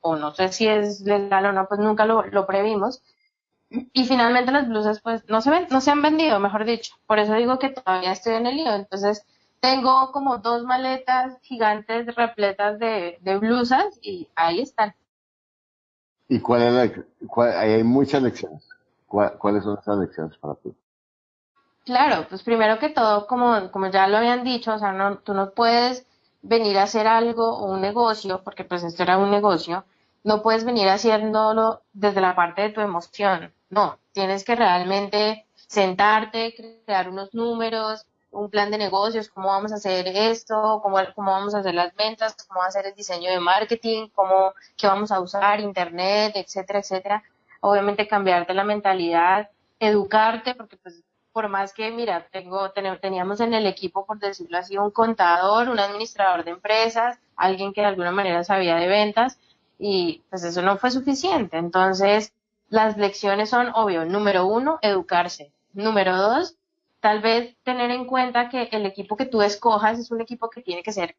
[0.00, 3.02] o no sé si es legal o no, pues nunca lo, lo previmos
[3.92, 6.94] y finalmente las blusas pues no se ven, no se han vendido, mejor dicho.
[7.06, 8.74] Por eso digo que todavía estoy en el lío.
[8.74, 9.24] Entonces
[9.60, 14.94] tengo como dos maletas gigantes repletas de, blusas y ahí están.
[16.28, 16.72] ¿Y cuál es
[17.36, 18.68] la, hay muchas lecciones.
[19.12, 20.74] ¿Cuáles son esas lecciones para ti?
[21.84, 25.34] Claro, pues primero que todo, como, como ya lo habían dicho, o sea, no, tú
[25.34, 26.06] no puedes
[26.40, 29.84] venir a hacer algo o un negocio, porque pues esto era un negocio,
[30.24, 33.52] no puedes venir haciéndolo desde la parte de tu emoción.
[33.68, 39.76] No, tienes que realmente sentarte, crear unos números, un plan de negocios, cómo vamos a
[39.76, 43.40] hacer esto, cómo, cómo vamos a hacer las ventas, cómo a hacer el diseño de
[43.40, 47.22] marketing, cómo, qué vamos a usar, internet, etcétera, etcétera.
[47.64, 49.48] Obviamente cambiarte la mentalidad,
[49.78, 54.76] educarte, porque pues por más que, mira, tengo, teníamos en el equipo, por decirlo así,
[54.76, 59.38] un contador, un administrador de empresas, alguien que de alguna manera sabía de ventas,
[59.78, 61.56] y pues eso no fue suficiente.
[61.56, 62.34] Entonces,
[62.68, 65.52] las lecciones son, obvio, número uno, educarse.
[65.72, 66.56] Número dos,
[67.00, 70.62] tal vez tener en cuenta que el equipo que tú escojas es un equipo que
[70.62, 71.16] tiene que ser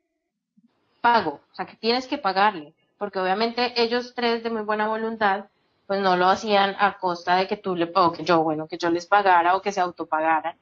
[1.02, 5.46] pago, o sea, que tienes que pagarle, porque obviamente ellos tres de muy buena voluntad,
[5.94, 8.80] pues no lo hacían a costa de que tú le, o que yo, bueno, que
[8.80, 10.58] yo les pagara o que se autopagaran.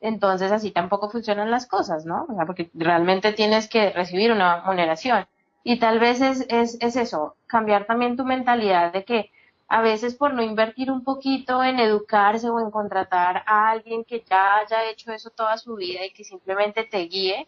[0.00, 2.26] Entonces así tampoco funcionan las cosas, ¿no?
[2.44, 5.28] Porque realmente tienes que recibir una remuneración.
[5.62, 9.30] Y tal vez es, es, es eso, cambiar también tu mentalidad de que
[9.68, 14.24] a veces por no invertir un poquito en educarse o en contratar a alguien que
[14.28, 17.46] ya haya hecho eso toda su vida y que simplemente te guíe,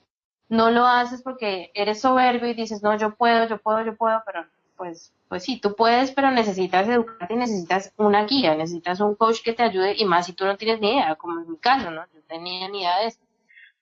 [0.49, 4.23] no lo haces porque eres soberbio y dices, no, yo puedo, yo puedo, yo puedo,
[4.25, 9.15] pero pues, pues sí, tú puedes, pero necesitas educarte y necesitas una guía, necesitas un
[9.15, 11.57] coach que te ayude y más si tú no tienes ni idea, como en mi
[11.57, 12.03] caso, ¿no?
[12.15, 13.21] Yo tenía ni idea de eso.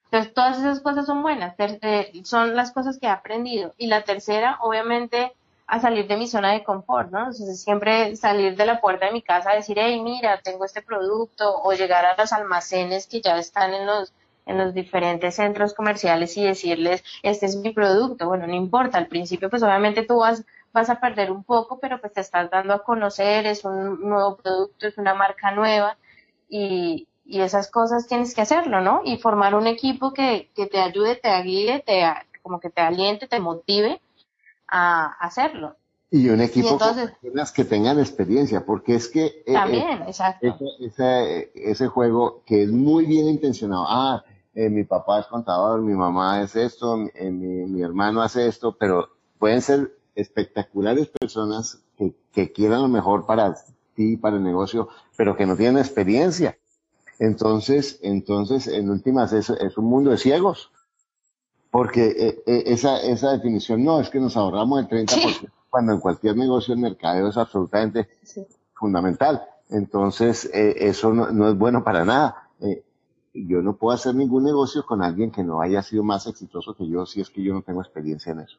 [0.04, 3.74] Entonces, todas esas cosas son buenas, eh, son las cosas que he aprendido.
[3.78, 5.32] Y la tercera, obviamente,
[5.66, 7.18] a salir de mi zona de confort, ¿no?
[7.20, 10.82] Entonces siempre salir de la puerta de mi casa a decir, hey, mira, tengo este
[10.82, 14.12] producto, o llegar a los almacenes que ya están en los,
[14.46, 18.28] en los diferentes centros comerciales y decirles, este es mi producto.
[18.28, 22.00] Bueno, no importa, al principio pues obviamente tú vas, vas a perder un poco, pero
[22.00, 25.96] pues te estás dando a conocer, es un nuevo producto, es una marca nueva
[26.48, 29.00] y, y esas cosas tienes que hacerlo, ¿no?
[29.04, 32.02] Y formar un equipo que, que te ayude, te guíe, te,
[32.42, 34.02] como que te aliente, te motive
[34.68, 35.76] a hacerlo.
[36.10, 40.58] Y un equipo personas que tengan experiencia, porque es que eh, también, exacto.
[40.80, 45.94] Ese, ese, juego que es muy bien intencionado, ah, eh, mi papá es contador, mi
[45.94, 49.08] mamá es esto, mi, mi, hermano hace esto, pero
[49.38, 53.54] pueden ser espectaculares personas que, que quieran lo mejor para
[53.94, 56.58] ti, para el negocio, pero que no tienen experiencia.
[57.18, 60.70] Entonces, entonces, en últimas, es, es un mundo de ciegos.
[61.70, 66.00] Porque eh, eh, esa, esa definición no, es que nos ahorramos el 30%, cuando en
[66.00, 68.08] cualquier negocio el mercadeo es absolutamente
[68.74, 69.42] fundamental.
[69.70, 72.50] Entonces, eh, eso no, no, es bueno para nada.
[73.32, 76.86] yo no puedo hacer ningún negocio con alguien que no haya sido más exitoso que
[76.86, 78.58] yo si es que yo no tengo experiencia en eso.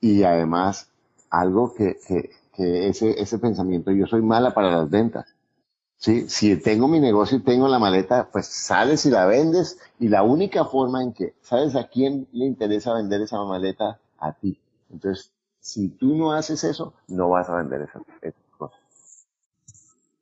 [0.00, 0.88] Y además,
[1.30, 5.26] algo que, que, ese, ese pensamiento, yo soy mala para las ventas.
[5.96, 6.28] ¿sí?
[6.28, 10.22] Si tengo mi negocio y tengo la maleta, pues sales y la vendes y la
[10.22, 13.98] única forma en que, ¿sabes a quién le interesa vender esa maleta?
[14.18, 14.58] A ti.
[14.90, 18.00] Entonces, si tú no haces eso, no vas a vender esa,
[18.58, 18.76] cosa.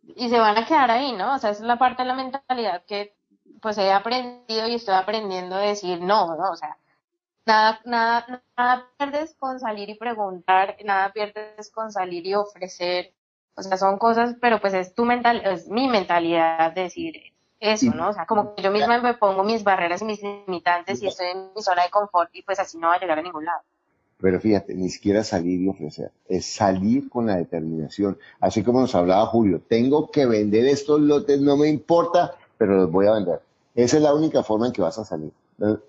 [0.04, 1.34] Y se van a quedar ahí, ¿no?
[1.34, 3.14] O sea, esa es la parte de la mentalidad que
[3.60, 6.50] pues he aprendido y estoy aprendiendo a decir no, ¿no?
[6.50, 6.76] O sea,
[7.48, 13.12] nada, nada, nada pierdes con salir y preguntar, nada pierdes con salir y ofrecer,
[13.56, 17.14] o sea, son cosas, pero pues es tu mental, es mi mentalidad decir
[17.58, 18.10] eso, ¿no?
[18.10, 21.28] O sea, como que yo misma me pongo mis barreras y mis limitantes y estoy
[21.28, 23.62] en mi zona de confort y pues así no va a llegar a ningún lado.
[24.20, 28.18] Pero fíjate, ni siquiera salir y ofrecer, es salir con la determinación.
[28.40, 32.90] Así como nos hablaba Julio, tengo que vender estos lotes, no me importa, pero los
[32.90, 33.40] voy a vender.
[33.74, 35.32] Esa es la única forma en que vas a salir.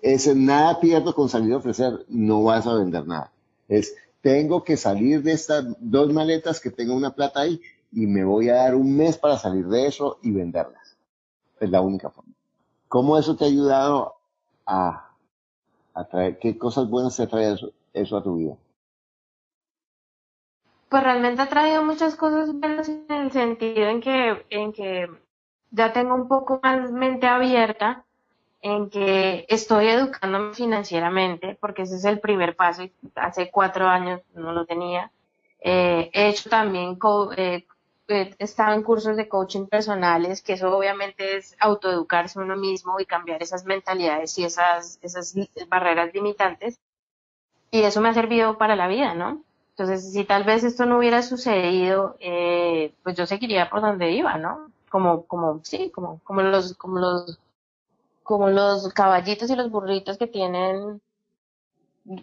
[0.02, 3.32] Ese nada pierdo con salir a ofrecer, no vas a vender nada.
[3.68, 7.60] Es tengo que salir de estas dos maletas que tengo una plata ahí
[7.92, 10.96] y me voy a dar un mes para salir de eso y venderlas.
[11.58, 12.32] Es la única forma.
[12.88, 14.16] ¿Cómo eso te ha ayudado
[14.66, 15.10] a,
[15.94, 18.56] a traer, qué cosas buenas te trae eso, eso a tu vida?
[20.88, 25.08] Pues realmente ha traído muchas cosas buenas en el sentido en que, en que
[25.70, 28.04] ya tengo un poco más mente abierta
[28.62, 34.20] en que estoy educándome financieramente, porque ese es el primer paso y hace cuatro años
[34.34, 35.10] no lo tenía.
[35.60, 36.98] Eh, he hecho también,
[37.36, 37.66] eh,
[38.08, 43.06] he estado en cursos de coaching personales, que eso obviamente es autoeducarse uno mismo y
[43.06, 45.34] cambiar esas mentalidades y esas, esas
[45.68, 46.78] barreras limitantes.
[47.70, 49.42] Y eso me ha servido para la vida, ¿no?
[49.70, 54.36] Entonces, si tal vez esto no hubiera sucedido, eh, pues yo seguiría por donde iba,
[54.36, 54.70] ¿no?
[54.90, 57.38] Como, como, sí, como, como los, como los
[58.30, 61.02] como los caballitos y los burritos que tienen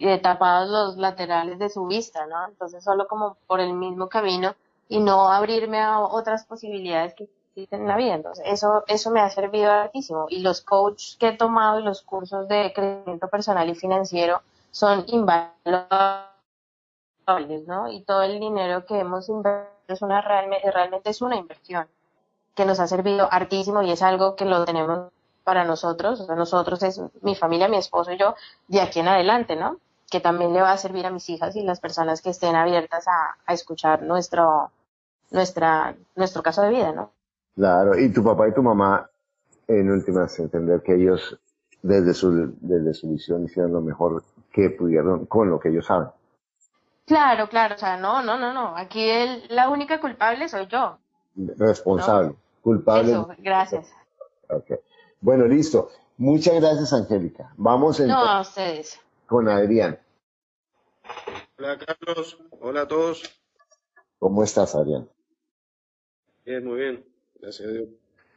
[0.00, 2.48] eh, tapados los laterales de su vista, ¿no?
[2.48, 4.54] Entonces solo como por el mismo camino
[4.88, 8.14] y no abrirme a otras posibilidades que existen en la vida.
[8.14, 10.24] Entonces eso, eso me ha servido hartísimo.
[10.30, 14.40] Y los coaches que he tomado y los cursos de crecimiento personal y financiero
[14.70, 15.92] son invaluables,
[17.66, 17.92] ¿no?
[17.92, 21.86] Y todo el dinero que hemos invertido es una realmente, realmente es una inversión
[22.54, 25.12] que nos ha servido hartísimo y es algo que lo tenemos
[25.48, 28.34] para nosotros, o sea, nosotros es mi familia, mi esposo y yo,
[28.66, 29.78] de aquí en adelante, ¿no?
[30.10, 33.06] Que también le va a servir a mis hijas y las personas que estén abiertas
[33.08, 34.70] a, escuchar nuestro,
[35.30, 37.12] nuestra, nuestro caso de vida, ¿no?
[37.54, 39.08] Claro, y tu papá y tu mamá,
[39.66, 41.40] en últimas, entender que ellos,
[41.80, 46.08] desde su, desde su visión, hicieron lo mejor que pudieron con lo que ellos saben.
[47.06, 50.98] Claro, claro, o sea, no, no, no, no, aquí el, la única culpable soy yo.
[51.56, 53.12] Responsable, culpable.
[53.12, 53.90] Eso, gracias.
[54.50, 54.76] Okay.
[55.20, 55.90] Bueno, listo.
[56.16, 57.52] Muchas gracias, Angélica.
[57.56, 58.98] Vamos no, a ustedes.
[59.26, 59.98] con Adrián.
[61.58, 62.38] Hola, Carlos.
[62.60, 63.22] Hola a todos.
[64.18, 65.08] ¿Cómo estás, Adrián?
[66.44, 67.04] Bien, muy bien.
[67.40, 67.88] Gracias a Dios.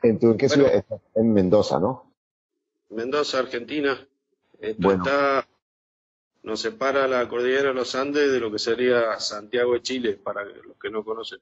[0.03, 2.11] ¿En, tú, en qué ciudad En Mendoza, ¿no?
[2.89, 3.97] Mendoza, Argentina.
[4.59, 5.47] Esto está,
[6.43, 10.43] nos separa la cordillera de los Andes de lo que sería Santiago de Chile, para
[10.43, 11.39] los que no conocen.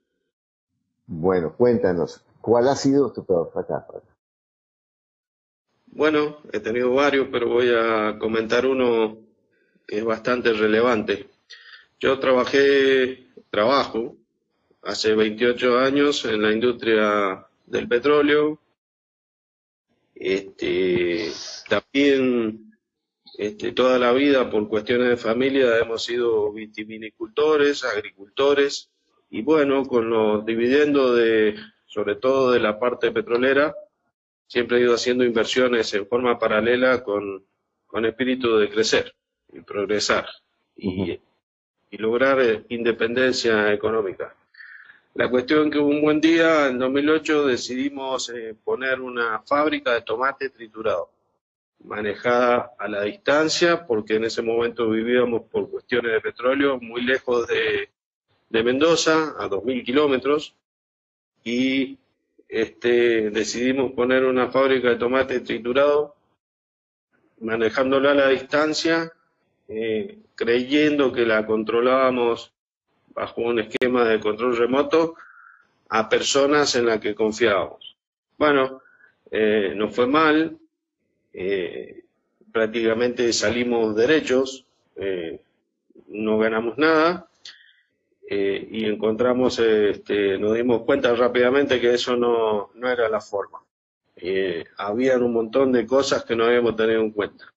[1.05, 4.01] Bueno, cuéntanos, ¿cuál ha sido tu peor fracaso?
[5.99, 9.17] Bueno, he tenido varios, pero voy a comentar uno
[9.85, 11.27] que es bastante relevante.
[11.99, 14.15] Yo trabajé, trabajo
[14.81, 18.61] hace 28 años en la industria del petróleo.
[20.15, 21.33] Este,
[21.67, 22.77] también
[23.37, 28.89] este, toda la vida por cuestiones de familia hemos sido vitivinicultores, agricultores
[29.29, 31.57] y bueno, con los dividendos de,
[31.87, 33.75] sobre todo de la parte petrolera,
[34.49, 37.45] siempre he ido haciendo inversiones en forma paralela con,
[37.85, 39.13] con espíritu de crecer
[39.53, 40.27] y progresar
[40.75, 41.19] y,
[41.91, 44.35] y lograr eh, independencia económica.
[45.13, 50.49] La cuestión que un buen día, en 2008, decidimos eh, poner una fábrica de tomate
[50.49, 51.11] triturado,
[51.83, 57.47] manejada a la distancia, porque en ese momento vivíamos por cuestiones de petróleo muy lejos
[57.47, 57.89] de,
[58.49, 60.55] de Mendoza, a 2.000 kilómetros,
[61.43, 61.99] y
[62.49, 66.15] este, decidimos poner una fábrica de tomate triturado
[67.41, 69.13] manejándola a la distancia,
[69.67, 72.51] eh, creyendo que la controlábamos
[73.13, 75.15] bajo un esquema de control remoto
[75.89, 77.95] a personas en las que confiábamos.
[78.37, 78.81] Bueno,
[79.31, 80.57] eh, nos fue mal,
[81.33, 82.03] eh,
[82.51, 85.39] prácticamente salimos derechos, eh,
[86.07, 87.29] no ganamos nada
[88.31, 93.57] eh, y encontramos, este, nos dimos cuenta rápidamente que eso no, no era la forma.
[94.15, 97.51] Eh, habían un montón de cosas que no habíamos tenido en cuenta.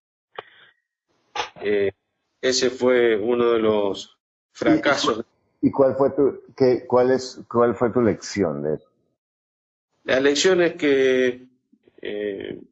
[1.60, 1.92] Eh,
[2.40, 4.18] ese fue uno de los
[4.52, 5.26] fracasos.
[5.60, 8.88] ¿Y cuál fue tu, qué, cuál es, cuál fue tu lección de eso?
[10.04, 11.48] La lección es que,
[12.00, 12.62] eh,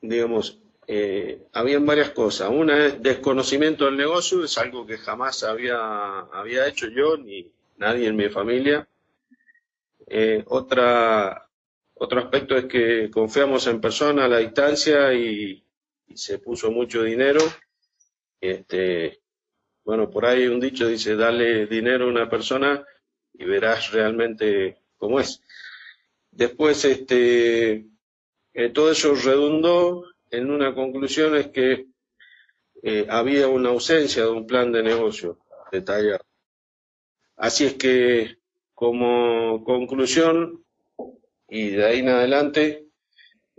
[0.00, 2.50] digamos, eh, habían varias cosas.
[2.50, 8.08] Una es desconocimiento del negocio, es algo que jamás había, había hecho yo ni nadie
[8.08, 8.86] en mi familia.
[10.06, 11.48] Eh, otra,
[11.94, 15.60] otro aspecto es que confiamos en persona a la distancia y,
[16.14, 17.40] se puso mucho dinero.
[18.40, 19.20] Este,
[19.84, 22.84] bueno, por ahí un dicho dice, dale dinero a una persona
[23.32, 25.42] y verás realmente cómo es.
[26.30, 27.86] Después, este,
[28.52, 30.04] eh, todo eso redundó
[30.36, 31.86] en una conclusión es que
[32.82, 35.38] eh, había una ausencia de un plan de negocio
[35.72, 36.24] detallado.
[37.36, 38.38] Así es que,
[38.74, 40.64] como conclusión,
[41.48, 42.86] y de ahí en adelante,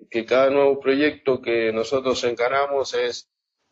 [0.09, 3.29] que cada nuevo proyecto que nosotros encaramos es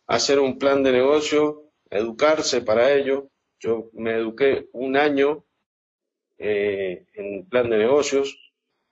[0.08, 3.30] hacer un plan de negocio, educarse para ello.
[3.60, 5.46] Yo me eduqué un año
[6.38, 8.38] eh, en plan de negocios,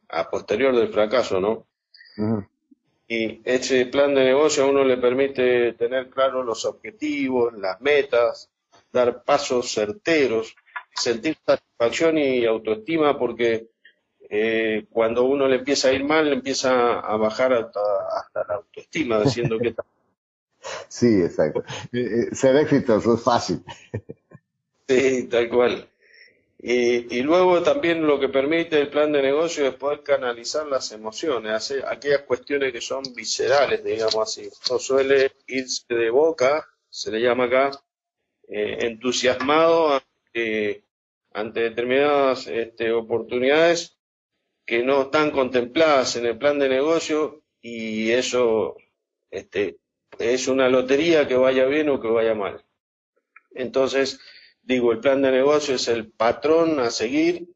[0.08, 1.68] a posterior del fracaso, ¿no?
[3.14, 8.50] Y ese plan de negocio a uno le permite tener claros los objetivos, las metas,
[8.90, 10.56] dar pasos certeros,
[10.96, 13.68] sentir satisfacción y autoestima porque
[14.30, 17.82] eh, cuando uno le empieza a ir mal, le empieza a bajar hasta,
[18.18, 19.76] hasta la autoestima, diciendo que
[20.88, 21.66] Sí, exacto.
[21.92, 23.62] Eh, eh, Ser exitoso es fácil.
[24.88, 25.91] Sí, tal cual.
[26.64, 30.92] Y, y luego también lo que permite el plan de negocio es poder canalizar las
[30.92, 34.48] emociones, hacer aquellas cuestiones que son viscerales, digamos así.
[34.70, 37.72] No suele irse de boca, se le llama acá,
[38.48, 40.84] eh, entusiasmado ante,
[41.34, 43.98] ante determinadas este, oportunidades
[44.64, 48.78] que no están contempladas en el plan de negocio y eso
[49.32, 49.80] este,
[50.20, 52.64] es una lotería que vaya bien o que vaya mal.
[53.56, 54.20] Entonces,
[54.62, 57.48] digo, el plan de negocio es el patrón a seguir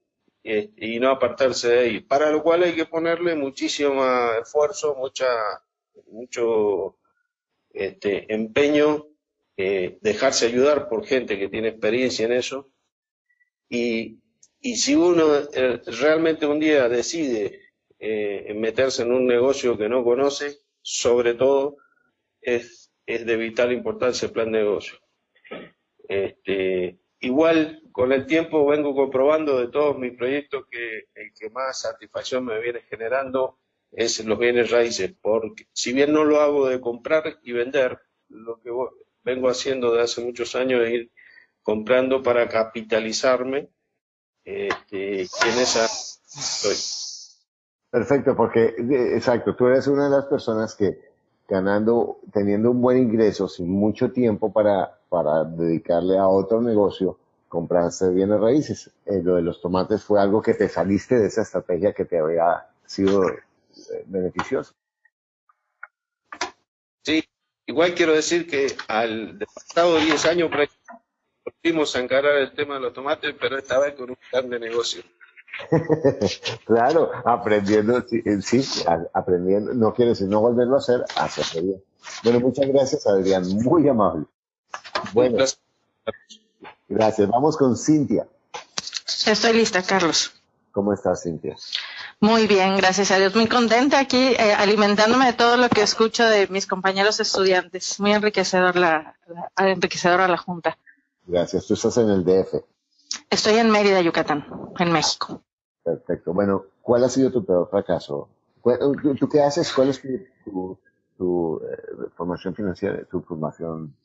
[0.44, 4.04] eh, y no apartarse de ahí, para lo cual hay que ponerle muchísimo
[4.42, 5.28] esfuerzo, mucha,
[6.08, 6.98] mucho
[7.72, 9.08] este, empeño,
[9.58, 12.72] eh, dejarse ayudar por gente que tiene experiencia en eso.
[13.70, 14.20] Y,
[14.60, 17.62] y si uno eh, realmente un día decide
[18.00, 21.78] eh, meterse en un negocio que no conoce, sobre todo,
[22.42, 25.00] es, es de vital importancia el plan de negocio.
[26.08, 31.80] Este, igual con el tiempo vengo comprobando de todos mis proyectos que el que más
[31.82, 33.58] satisfacción me viene generando
[33.92, 38.62] es los bienes raíces, porque si bien no lo hago de comprar y vender, lo
[38.62, 38.70] que
[39.24, 41.12] vengo haciendo de hace muchos años es ir
[41.64, 43.70] comprando para capitalizarme
[44.44, 46.76] este, en esa estoy.
[47.90, 48.76] Perfecto, porque,
[49.16, 51.00] exacto, tú eres una de las personas que
[51.48, 58.10] ganando, teniendo un buen ingreso, sin mucho tiempo para, para dedicarle a otro negocio, compraste
[58.10, 58.92] bienes raíces.
[59.06, 62.20] Eh, lo de los tomates fue algo que te saliste de esa estrategia que te
[62.20, 64.74] había sido eh, beneficiosa.
[67.02, 67.24] Sí,
[67.66, 70.52] igual quiero decir que al de pasado 10 años
[71.46, 74.60] volvimos a encarar el tema de los tomates, pero esta vez con un plan de
[74.60, 75.02] negocio.
[76.66, 81.84] Claro, aprendiendo, sí, eh, sí, aprendiendo, no quiere decir no volverlo a hacer, hacerlo bien.
[82.22, 84.26] Bueno, muchas gracias, Adrián, muy amable.
[85.14, 85.60] Bueno, Gracias.
[86.88, 87.30] gracias.
[87.30, 88.28] Vamos con Cintia.
[89.26, 90.34] Estoy lista, Carlos.
[90.72, 91.56] ¿Cómo estás, Cintia?
[92.20, 93.34] Muy bien, gracias a Dios.
[93.36, 98.00] Muy contenta aquí, eh, alimentándome de todo lo que escucho de mis compañeros estudiantes.
[98.00, 100.78] Muy enriquecedor la, la- enriquecedora la junta.
[101.26, 101.66] Gracias.
[101.66, 102.64] Tú estás en el DF.
[103.30, 104.46] Estoy en Mérida, Yucatán,
[104.78, 105.42] en México.
[105.84, 106.34] Perfecto.
[106.34, 108.30] Bueno, ¿cuál ha sido tu peor fracaso?
[108.62, 109.72] ¿Cuál- ¿Tú, tú qué haces?
[109.74, 110.08] ¿Cuál es tu,
[110.44, 110.78] tu,
[111.18, 113.96] tu, eh, formación financiera, tu formación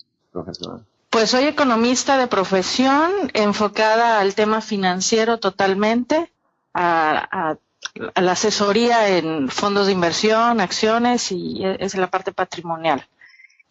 [1.10, 6.32] Pues soy economista de profesión, enfocada al tema financiero totalmente,
[6.72, 7.56] a,
[8.14, 13.06] la asesoría en fondos de inversión, acciones y es la parte patrimonial.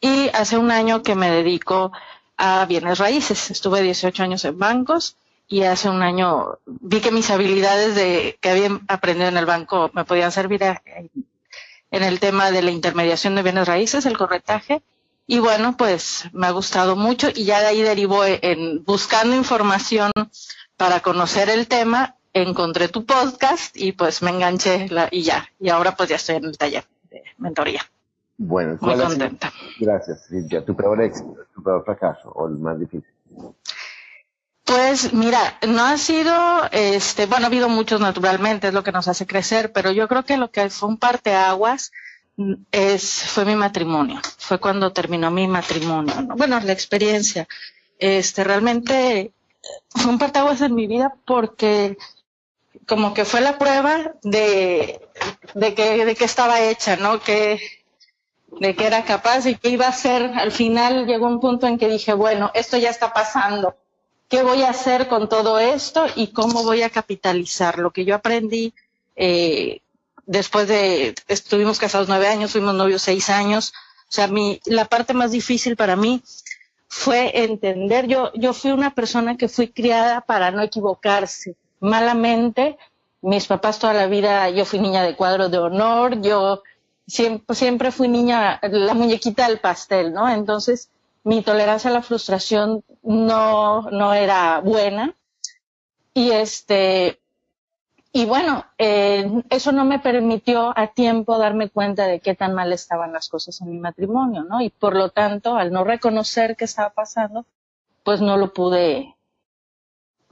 [0.01, 1.91] Y hace un año que me dedico
[2.37, 3.51] a bienes raíces.
[3.51, 8.49] Estuve 18 años en bancos y hace un año vi que mis habilidades de que
[8.49, 13.43] había aprendido en el banco me podían servir en el tema de la intermediación de
[13.43, 14.81] bienes raíces, el corretaje.
[15.31, 20.11] Y bueno, pues me ha gustado mucho y ya de ahí derivó en buscando información
[20.75, 25.47] para conocer el tema, encontré tu podcast y pues me enganché y ya.
[25.59, 27.85] Y ahora pues ya estoy en el taller de mentoría.
[28.37, 29.53] Bueno, muy contenta.
[29.79, 30.65] Gracias, Cintia.
[30.65, 33.13] ¿Tu peor éxito, tu peor fracaso o el más difícil?
[34.63, 36.33] Pues mira, no ha sido,
[36.71, 40.25] este, bueno, ha habido muchos naturalmente, es lo que nos hace crecer, pero yo creo
[40.25, 41.91] que lo que fue un parteaguas
[42.71, 47.47] es, fue mi matrimonio, fue cuando terminó mi matrimonio, bueno, la experiencia,
[47.97, 49.31] este, realmente
[49.89, 51.97] fue un parteaguas en mi vida porque
[52.87, 55.01] como que fue la prueba de,
[55.53, 57.19] de que, de que estaba hecha, ¿no?
[57.19, 57.59] Que,
[58.59, 61.77] de que era capaz y que iba a ser, al final llegó un punto en
[61.77, 63.75] que dije, bueno, esto ya está pasando.
[64.27, 68.15] Qué voy a hacer con todo esto y cómo voy a capitalizar lo que yo
[68.15, 68.73] aprendí
[69.15, 69.81] eh,
[70.29, 73.73] después de estuvimos casados nueve años, fuimos novios seis años.
[74.03, 76.21] O sea, mi, la parte más difícil para mí
[76.87, 78.07] fue entender.
[78.07, 81.55] Yo, yo fui una persona que fui criada para no equivocarse.
[81.79, 82.77] Malamente,
[83.21, 86.61] mis papás toda la vida, yo fui niña de cuadro de honor, yo
[87.07, 90.29] siempre, siempre fui niña, la muñequita del pastel, ¿no?
[90.29, 90.89] Entonces,
[91.23, 95.15] mi tolerancia a la frustración no, no era buena.
[96.13, 97.18] Y este,
[98.11, 102.73] y bueno, eh, eso no me permitió a tiempo darme cuenta de qué tan mal
[102.73, 104.61] estaban las cosas en mi matrimonio, ¿no?
[104.61, 107.45] Y por lo tanto, al no reconocer qué estaba pasando,
[108.03, 109.15] pues no lo pude,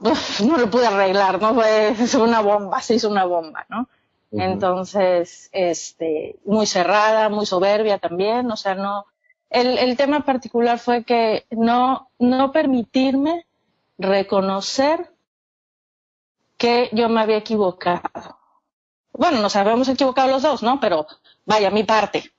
[0.44, 1.54] no lo pude arreglar, ¿no?
[1.54, 3.88] Fue una bomba, se hizo una bomba, ¿no?
[4.30, 9.06] Entonces, este, muy cerrada, muy soberbia también, o sea, no,
[9.48, 13.46] el, el tema particular fue que no, no permitirme
[13.96, 15.10] reconocer
[16.58, 18.36] que yo me había equivocado.
[19.12, 20.78] Bueno, nos habíamos equivocado los dos, ¿no?
[20.80, 21.06] Pero
[21.46, 22.32] vaya, mi parte,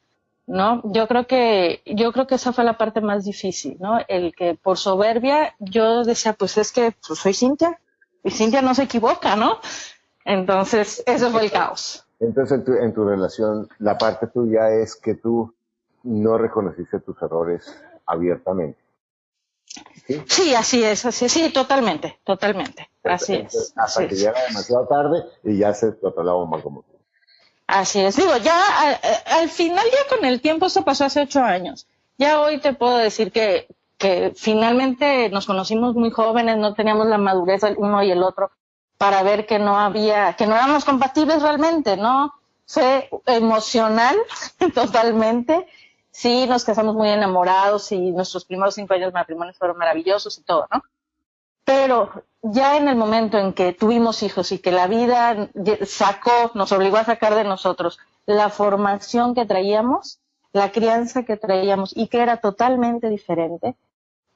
[0.46, 0.82] ¿no?
[0.84, 4.00] Yo creo que, yo creo que esa fue la parte más difícil, ¿no?
[4.08, 7.80] El que por soberbia yo decía, pues es que pues soy Cintia
[8.24, 9.60] y Cintia no se equivoca, ¿no?
[10.26, 12.06] Entonces, eso fue el caos.
[12.20, 15.54] Entonces, en tu, en tu relación, la parte tuya es que tú
[16.04, 17.74] no reconociste tus errores
[18.06, 18.80] abiertamente.
[20.28, 20.56] ¿Sí?
[20.56, 23.74] así es, así es, sí, totalmente, totalmente, así es.
[23.76, 26.98] Hasta que llega demasiado tarde y ya se explotó la bomba como tú.
[27.68, 28.60] Así es, digo, ya
[29.28, 31.86] al, final ya con el tiempo, eso pasó hace ocho años.
[32.18, 33.68] Ya hoy te puedo decir que,
[34.00, 38.50] que finalmente nos conocimos muy jóvenes, no teníamos la madurez el uno y el otro
[38.98, 42.34] para ver que no había, que no éramos compatibles realmente, ¿no?
[42.66, 44.18] Fue emocional
[44.74, 45.68] totalmente
[46.12, 50.44] sí nos casamos muy enamorados y nuestros primeros cinco años de matrimonio fueron maravillosos y
[50.44, 50.84] todo, ¿no?
[51.64, 55.50] Pero ya en el momento en que tuvimos hijos y que la vida
[55.86, 60.20] sacó, nos obligó a sacar de nosotros la formación que traíamos,
[60.52, 63.76] la crianza que traíamos y que era totalmente diferente,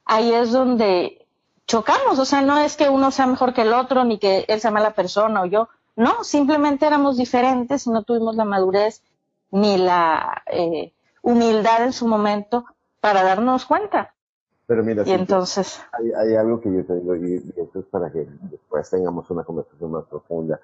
[0.05, 1.26] ahí es donde
[1.65, 2.19] chocamos.
[2.19, 4.71] O sea, no es que uno sea mejor que el otro ni que él sea
[4.71, 5.69] mala persona o yo.
[5.95, 9.01] No, simplemente éramos diferentes y no tuvimos la madurez
[9.51, 10.91] ni la eh,
[11.24, 12.65] humildad en su momento
[12.99, 14.13] para darnos cuenta.
[14.67, 18.28] Pero mira, y entonces hay, algo que yo te digo y, esto es para que
[18.43, 20.59] después tengamos una conversación más profunda.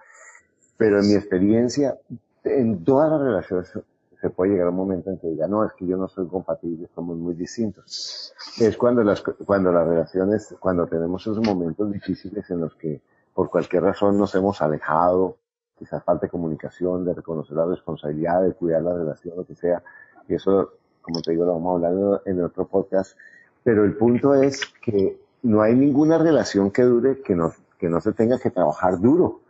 [0.77, 1.97] Pero en mi experiencia,
[2.43, 3.73] en todas las relaciones
[4.21, 6.27] se puede llegar a un momento en que diga, no, es que yo no soy
[6.27, 8.33] compatible, somos muy distintos.
[8.59, 13.01] Es cuando las, cuando las relaciones, cuando tenemos esos momentos difíciles en los que
[13.33, 15.37] por cualquier razón nos hemos alejado,
[15.77, 19.81] quizás falta de comunicación, de reconocer la responsabilidad, de cuidar la relación, lo que sea,
[20.29, 23.17] y eso, como te digo, lo vamos a hablar en otro podcast,
[23.63, 27.99] pero el punto es que no hay ninguna relación que dure que no, que no
[28.01, 29.41] se tenga que trabajar duro.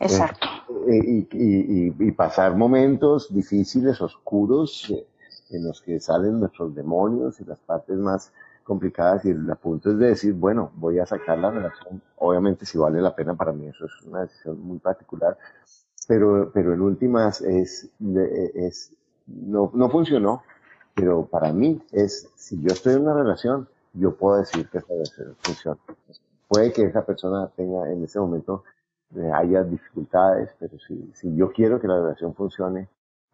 [0.00, 0.46] Exacto.
[0.88, 5.06] Eh, y, pasar momentos difíciles, oscuros, eh,
[5.50, 8.32] en los que salen nuestros demonios y las partes más
[8.64, 12.78] complicadas y el punto es de decir, bueno, voy a sacar la relación, obviamente si
[12.78, 15.36] vale la pena para mí, eso es una decisión muy particular,
[16.08, 17.90] pero, pero en últimas es,
[18.54, 18.90] es
[19.26, 20.42] no, no funcionó,
[20.94, 24.88] pero para mí es, si yo estoy en una relación, yo puedo decir que esa
[24.88, 25.78] relación funciona.
[26.48, 28.64] Puede que esa persona tenga en ese momento,
[29.16, 32.88] eh, haya dificultades, pero si, si yo quiero que la relación funcione,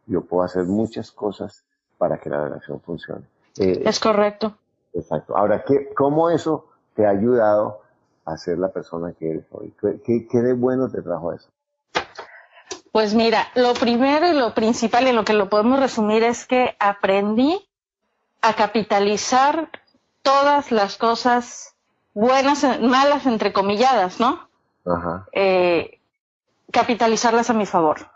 [0.07, 1.65] yo puedo hacer muchas cosas
[1.99, 3.27] para que la relación funcione.
[3.59, 4.55] Eh, es correcto.
[4.93, 5.37] Exacto.
[5.37, 7.81] Ahora, ¿qué, ¿cómo eso te ha ayudado
[8.25, 9.73] a ser la persona que eres hoy?
[10.05, 11.51] ¿Qué, qué de bueno te trajo eso?
[12.93, 16.77] Pues mira, lo primero y lo principal y lo que lo podemos resumir es que
[16.79, 17.69] aprendí
[18.43, 19.71] a capitalizar
[20.23, 21.75] todas las cosas
[22.15, 24.49] buenas, malas, entrecomilladas, ¿no?
[24.85, 25.27] Ajá.
[25.33, 26.01] Eh,
[26.73, 28.11] capitalizarlas a mi favor.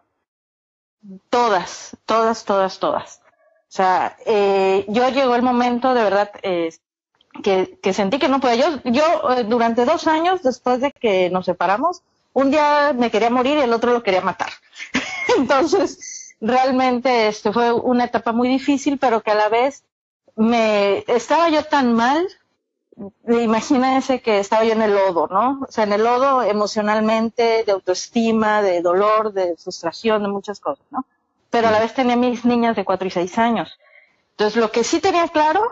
[1.31, 3.21] Todas, todas, todas, todas.
[3.69, 6.71] O sea, eh, yo llegó el momento de verdad eh,
[7.43, 8.57] que, que, sentí que no podía.
[8.57, 12.03] Yo, yo eh, durante dos años después de que nos separamos,
[12.35, 14.51] un día me quería morir y el otro lo quería matar.
[15.39, 19.85] Entonces, realmente este fue una etapa muy difícil, pero que a la vez
[20.37, 22.29] me estaba yo tan mal
[23.29, 25.61] imagínense que estaba yo en el lodo, ¿no?
[25.69, 30.85] O sea, en el lodo emocionalmente, de autoestima, de dolor, de frustración, de muchas cosas,
[30.91, 31.05] ¿no?
[31.51, 33.79] Pero a la vez tenía mis niñas de cuatro y seis años.
[34.31, 35.63] Entonces, lo que sí tenía claro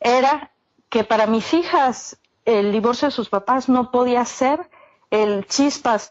[0.00, 0.50] era
[0.88, 4.68] que para mis hijas el divorcio de sus papás no podía ser
[5.10, 6.10] el chispas.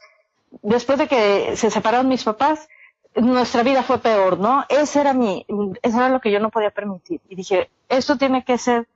[0.62, 2.68] Después de que se separaron mis papás,
[3.16, 4.66] nuestra vida fue peor, ¿no?
[4.70, 5.46] Ese era mi,
[5.82, 7.22] eso era lo que yo no podía permitir.
[7.30, 8.88] Y dije, esto tiene que ser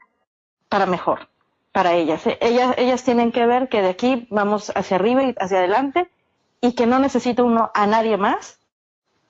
[0.70, 1.28] para mejor
[1.74, 2.26] para ellas.
[2.28, 2.38] ¿eh?
[2.40, 6.10] Ellas, ellas tienen que ver que de aquí vamos hacia arriba y hacia adelante
[6.62, 8.60] y que no necesita uno a nadie más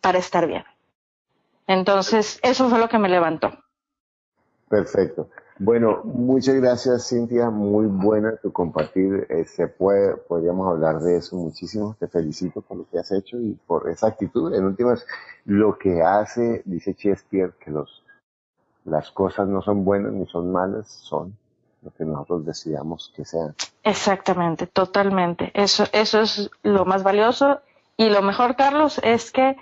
[0.02, 0.66] para estar bien.
[1.66, 3.52] Entonces, eso fue lo que me levantó.
[4.70, 5.30] Perfecto.
[5.60, 9.28] Bueno, muchas gracias Cintia, muy buena tu compartir.
[9.30, 11.96] Eh, se puede, podríamos hablar de eso muchísimo.
[12.00, 14.54] Te felicito por lo que has hecho y por esa actitud.
[14.54, 15.06] En últimas,
[15.46, 18.04] lo que hace, dice Shakespeare, que los,
[18.86, 21.38] las cosas no son buenas ni son malas, son
[21.84, 23.54] lo que nosotros decidamos que sean.
[23.84, 25.52] Exactamente, totalmente.
[25.54, 27.60] Eso, eso es lo más valioso.
[27.96, 29.56] Y lo mejor, Carlos, es que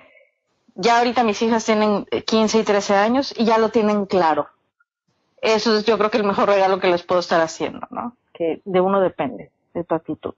[0.75, 4.47] ya ahorita mis hijas tienen 15 y 13 años y ya lo tienen claro.
[5.41, 8.15] Eso es yo creo que el mejor regalo que les puedo estar haciendo, ¿no?
[8.33, 10.33] Que de uno depende, de tu actitud.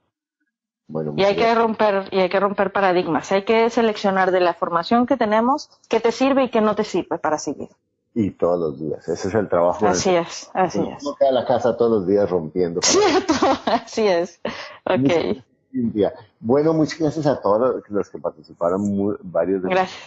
[0.86, 3.30] Bueno, y hay que romper, y hay que romper paradigmas.
[3.32, 6.84] Hay que seleccionar de la formación que tenemos qué te sirve y qué no te
[6.84, 7.68] sirve para seguir
[8.14, 9.06] y todos los días.
[9.08, 9.86] Ese es el trabajo.
[9.86, 11.02] Así es, así es.
[11.02, 12.80] No queda la casa todos los días rompiendo.
[12.82, 13.34] Cierto,
[13.66, 14.40] así es.
[14.84, 15.42] Ok.
[16.38, 19.18] Bueno, muchas gracias a todos los que participaron.
[19.22, 20.00] varios de gracias.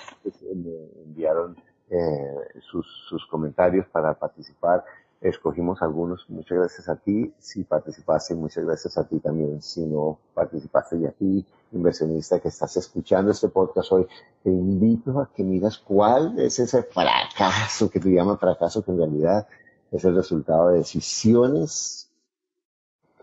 [0.56, 0.72] me
[1.04, 1.58] enviaron
[1.90, 4.84] eh, sus, sus comentarios para participar
[5.22, 6.26] escogimos algunos.
[6.30, 10.98] Muchas gracias a ti si participaste, muchas gracias a ti también si no participaste.
[10.98, 14.08] Y a ti, inversionista que estás escuchando este podcast hoy,
[14.44, 18.98] te invito a que miras cuál es ese fracaso que tú llamas fracaso, que en
[18.98, 19.48] realidad
[19.92, 22.10] es el resultado de decisiones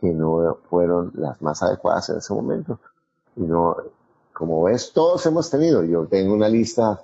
[0.00, 2.80] que no fueron las más adecuadas en ese momento.
[3.36, 3.76] Y no,
[4.32, 5.84] como ves, todos hemos tenido.
[5.84, 7.02] Yo tengo una lista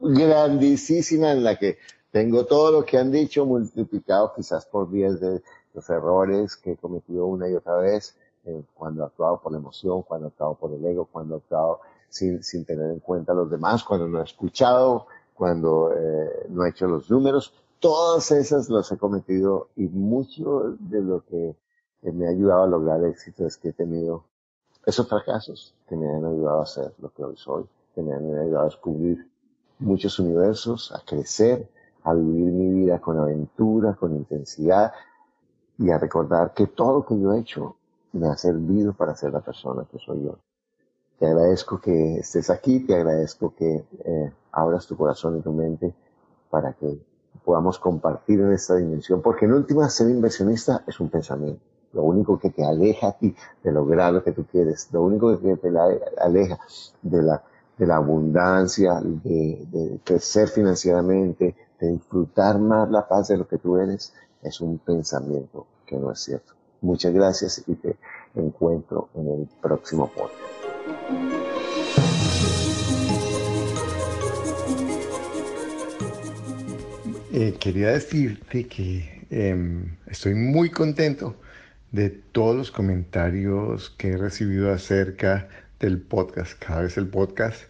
[0.00, 1.78] grandísima en la que
[2.10, 5.42] tengo todo lo que han dicho multiplicado quizás por 10 de
[5.74, 9.58] los errores que he cometido una y otra vez eh, cuando he actuado por la
[9.58, 13.32] emoción, cuando he actuado por el ego, cuando he actuado sin, sin tener en cuenta
[13.32, 17.52] a los demás, cuando no he escuchado, cuando eh, no he hecho los números.
[17.80, 21.54] Todas esas las he cometido y mucho de lo que
[22.02, 24.24] me ha ayudado a lograr éxito es que he tenido
[24.86, 27.64] esos fracasos que me han ayudado a ser lo que hoy soy,
[27.94, 29.28] que me han ayudado a descubrir
[29.78, 31.68] muchos universos, a crecer,
[32.04, 34.92] a vivir mi vida con aventura, con intensidad
[35.78, 37.76] y a recordar que todo lo que yo he hecho
[38.12, 40.38] me ha servido para ser la persona que soy yo.
[41.18, 45.94] Te agradezco que estés aquí, te agradezco que eh, abras tu corazón y tu mente
[46.50, 46.98] para que
[47.44, 51.60] podamos compartir en esta dimensión, porque en última ser inversionista es un pensamiento.
[51.92, 55.38] Lo único que te aleja a ti de lograr lo que tú quieres, lo único
[55.40, 55.68] que te
[56.20, 56.58] aleja
[57.02, 57.42] de la,
[57.78, 63.76] de la abundancia, de, crecer financieramente, de disfrutar más la paz de lo que tú
[63.76, 66.54] eres, es un pensamiento que no es cierto.
[66.80, 67.96] Muchas gracias y te
[68.34, 70.56] encuentro en el próximo podcast.
[77.32, 81.36] Eh, quería decirte que em, estoy muy contento
[81.92, 85.48] de todos los comentarios que he recibido acerca
[85.80, 86.58] del podcast.
[86.58, 87.64] Cada vez el podcast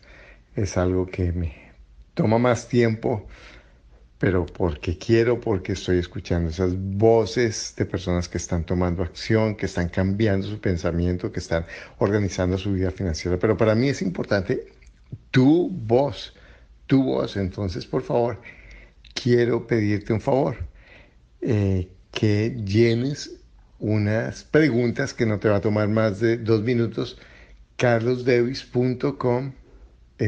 [0.54, 1.54] es algo que me
[2.14, 3.26] toma más tiempo
[4.18, 9.66] pero porque quiero, porque estoy escuchando esas voces de personas que están tomando acción, que
[9.66, 11.66] están cambiando su pensamiento, que están
[11.98, 13.38] organizando su vida financiera.
[13.38, 14.66] Pero para mí es importante
[15.30, 16.34] tu voz,
[16.86, 17.36] tu voz.
[17.36, 18.40] Entonces, por favor,
[19.14, 20.57] quiero pedirte un favor,
[21.42, 23.40] eh, que llenes
[23.78, 27.18] unas preguntas que no te va a tomar más de dos minutos,
[27.77, 29.53] carlosdevis.com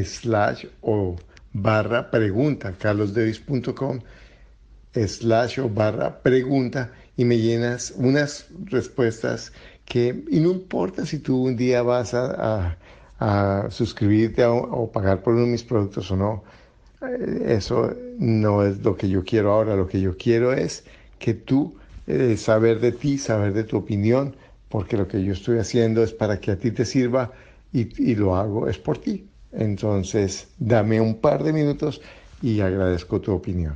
[0.03, 1.15] slash o
[1.53, 3.99] barra pregunta, carlosdevis.com
[4.93, 9.51] slash o barra pregunta y me llenas unas respuestas
[9.85, 12.77] que, y no importa si tú un día vas a,
[13.69, 16.43] suscribirte o pagar por uno de mis productos o no,
[17.01, 20.85] eh, eso no es lo que yo quiero ahora, lo que yo quiero es
[21.17, 21.75] que tú
[22.07, 24.35] eh, saber de ti, saber de tu opinión,
[24.69, 27.31] porque lo que yo estoy haciendo es para que a ti te sirva
[27.73, 32.01] y, lo hago es por ti Entonces, dame un par de minutos
[32.41, 33.75] y agradezco tu opinión.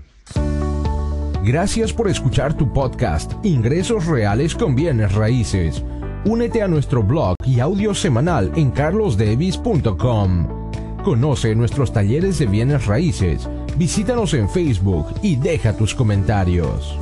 [1.43, 5.83] Gracias por escuchar tu podcast Ingresos Reales con Bienes Raíces.
[6.25, 10.71] Únete a nuestro blog y audio semanal en carlosdevis.com.
[11.03, 16.97] Conoce nuestros talleres de bienes raíces, visítanos en Facebook y deja tus comentarios.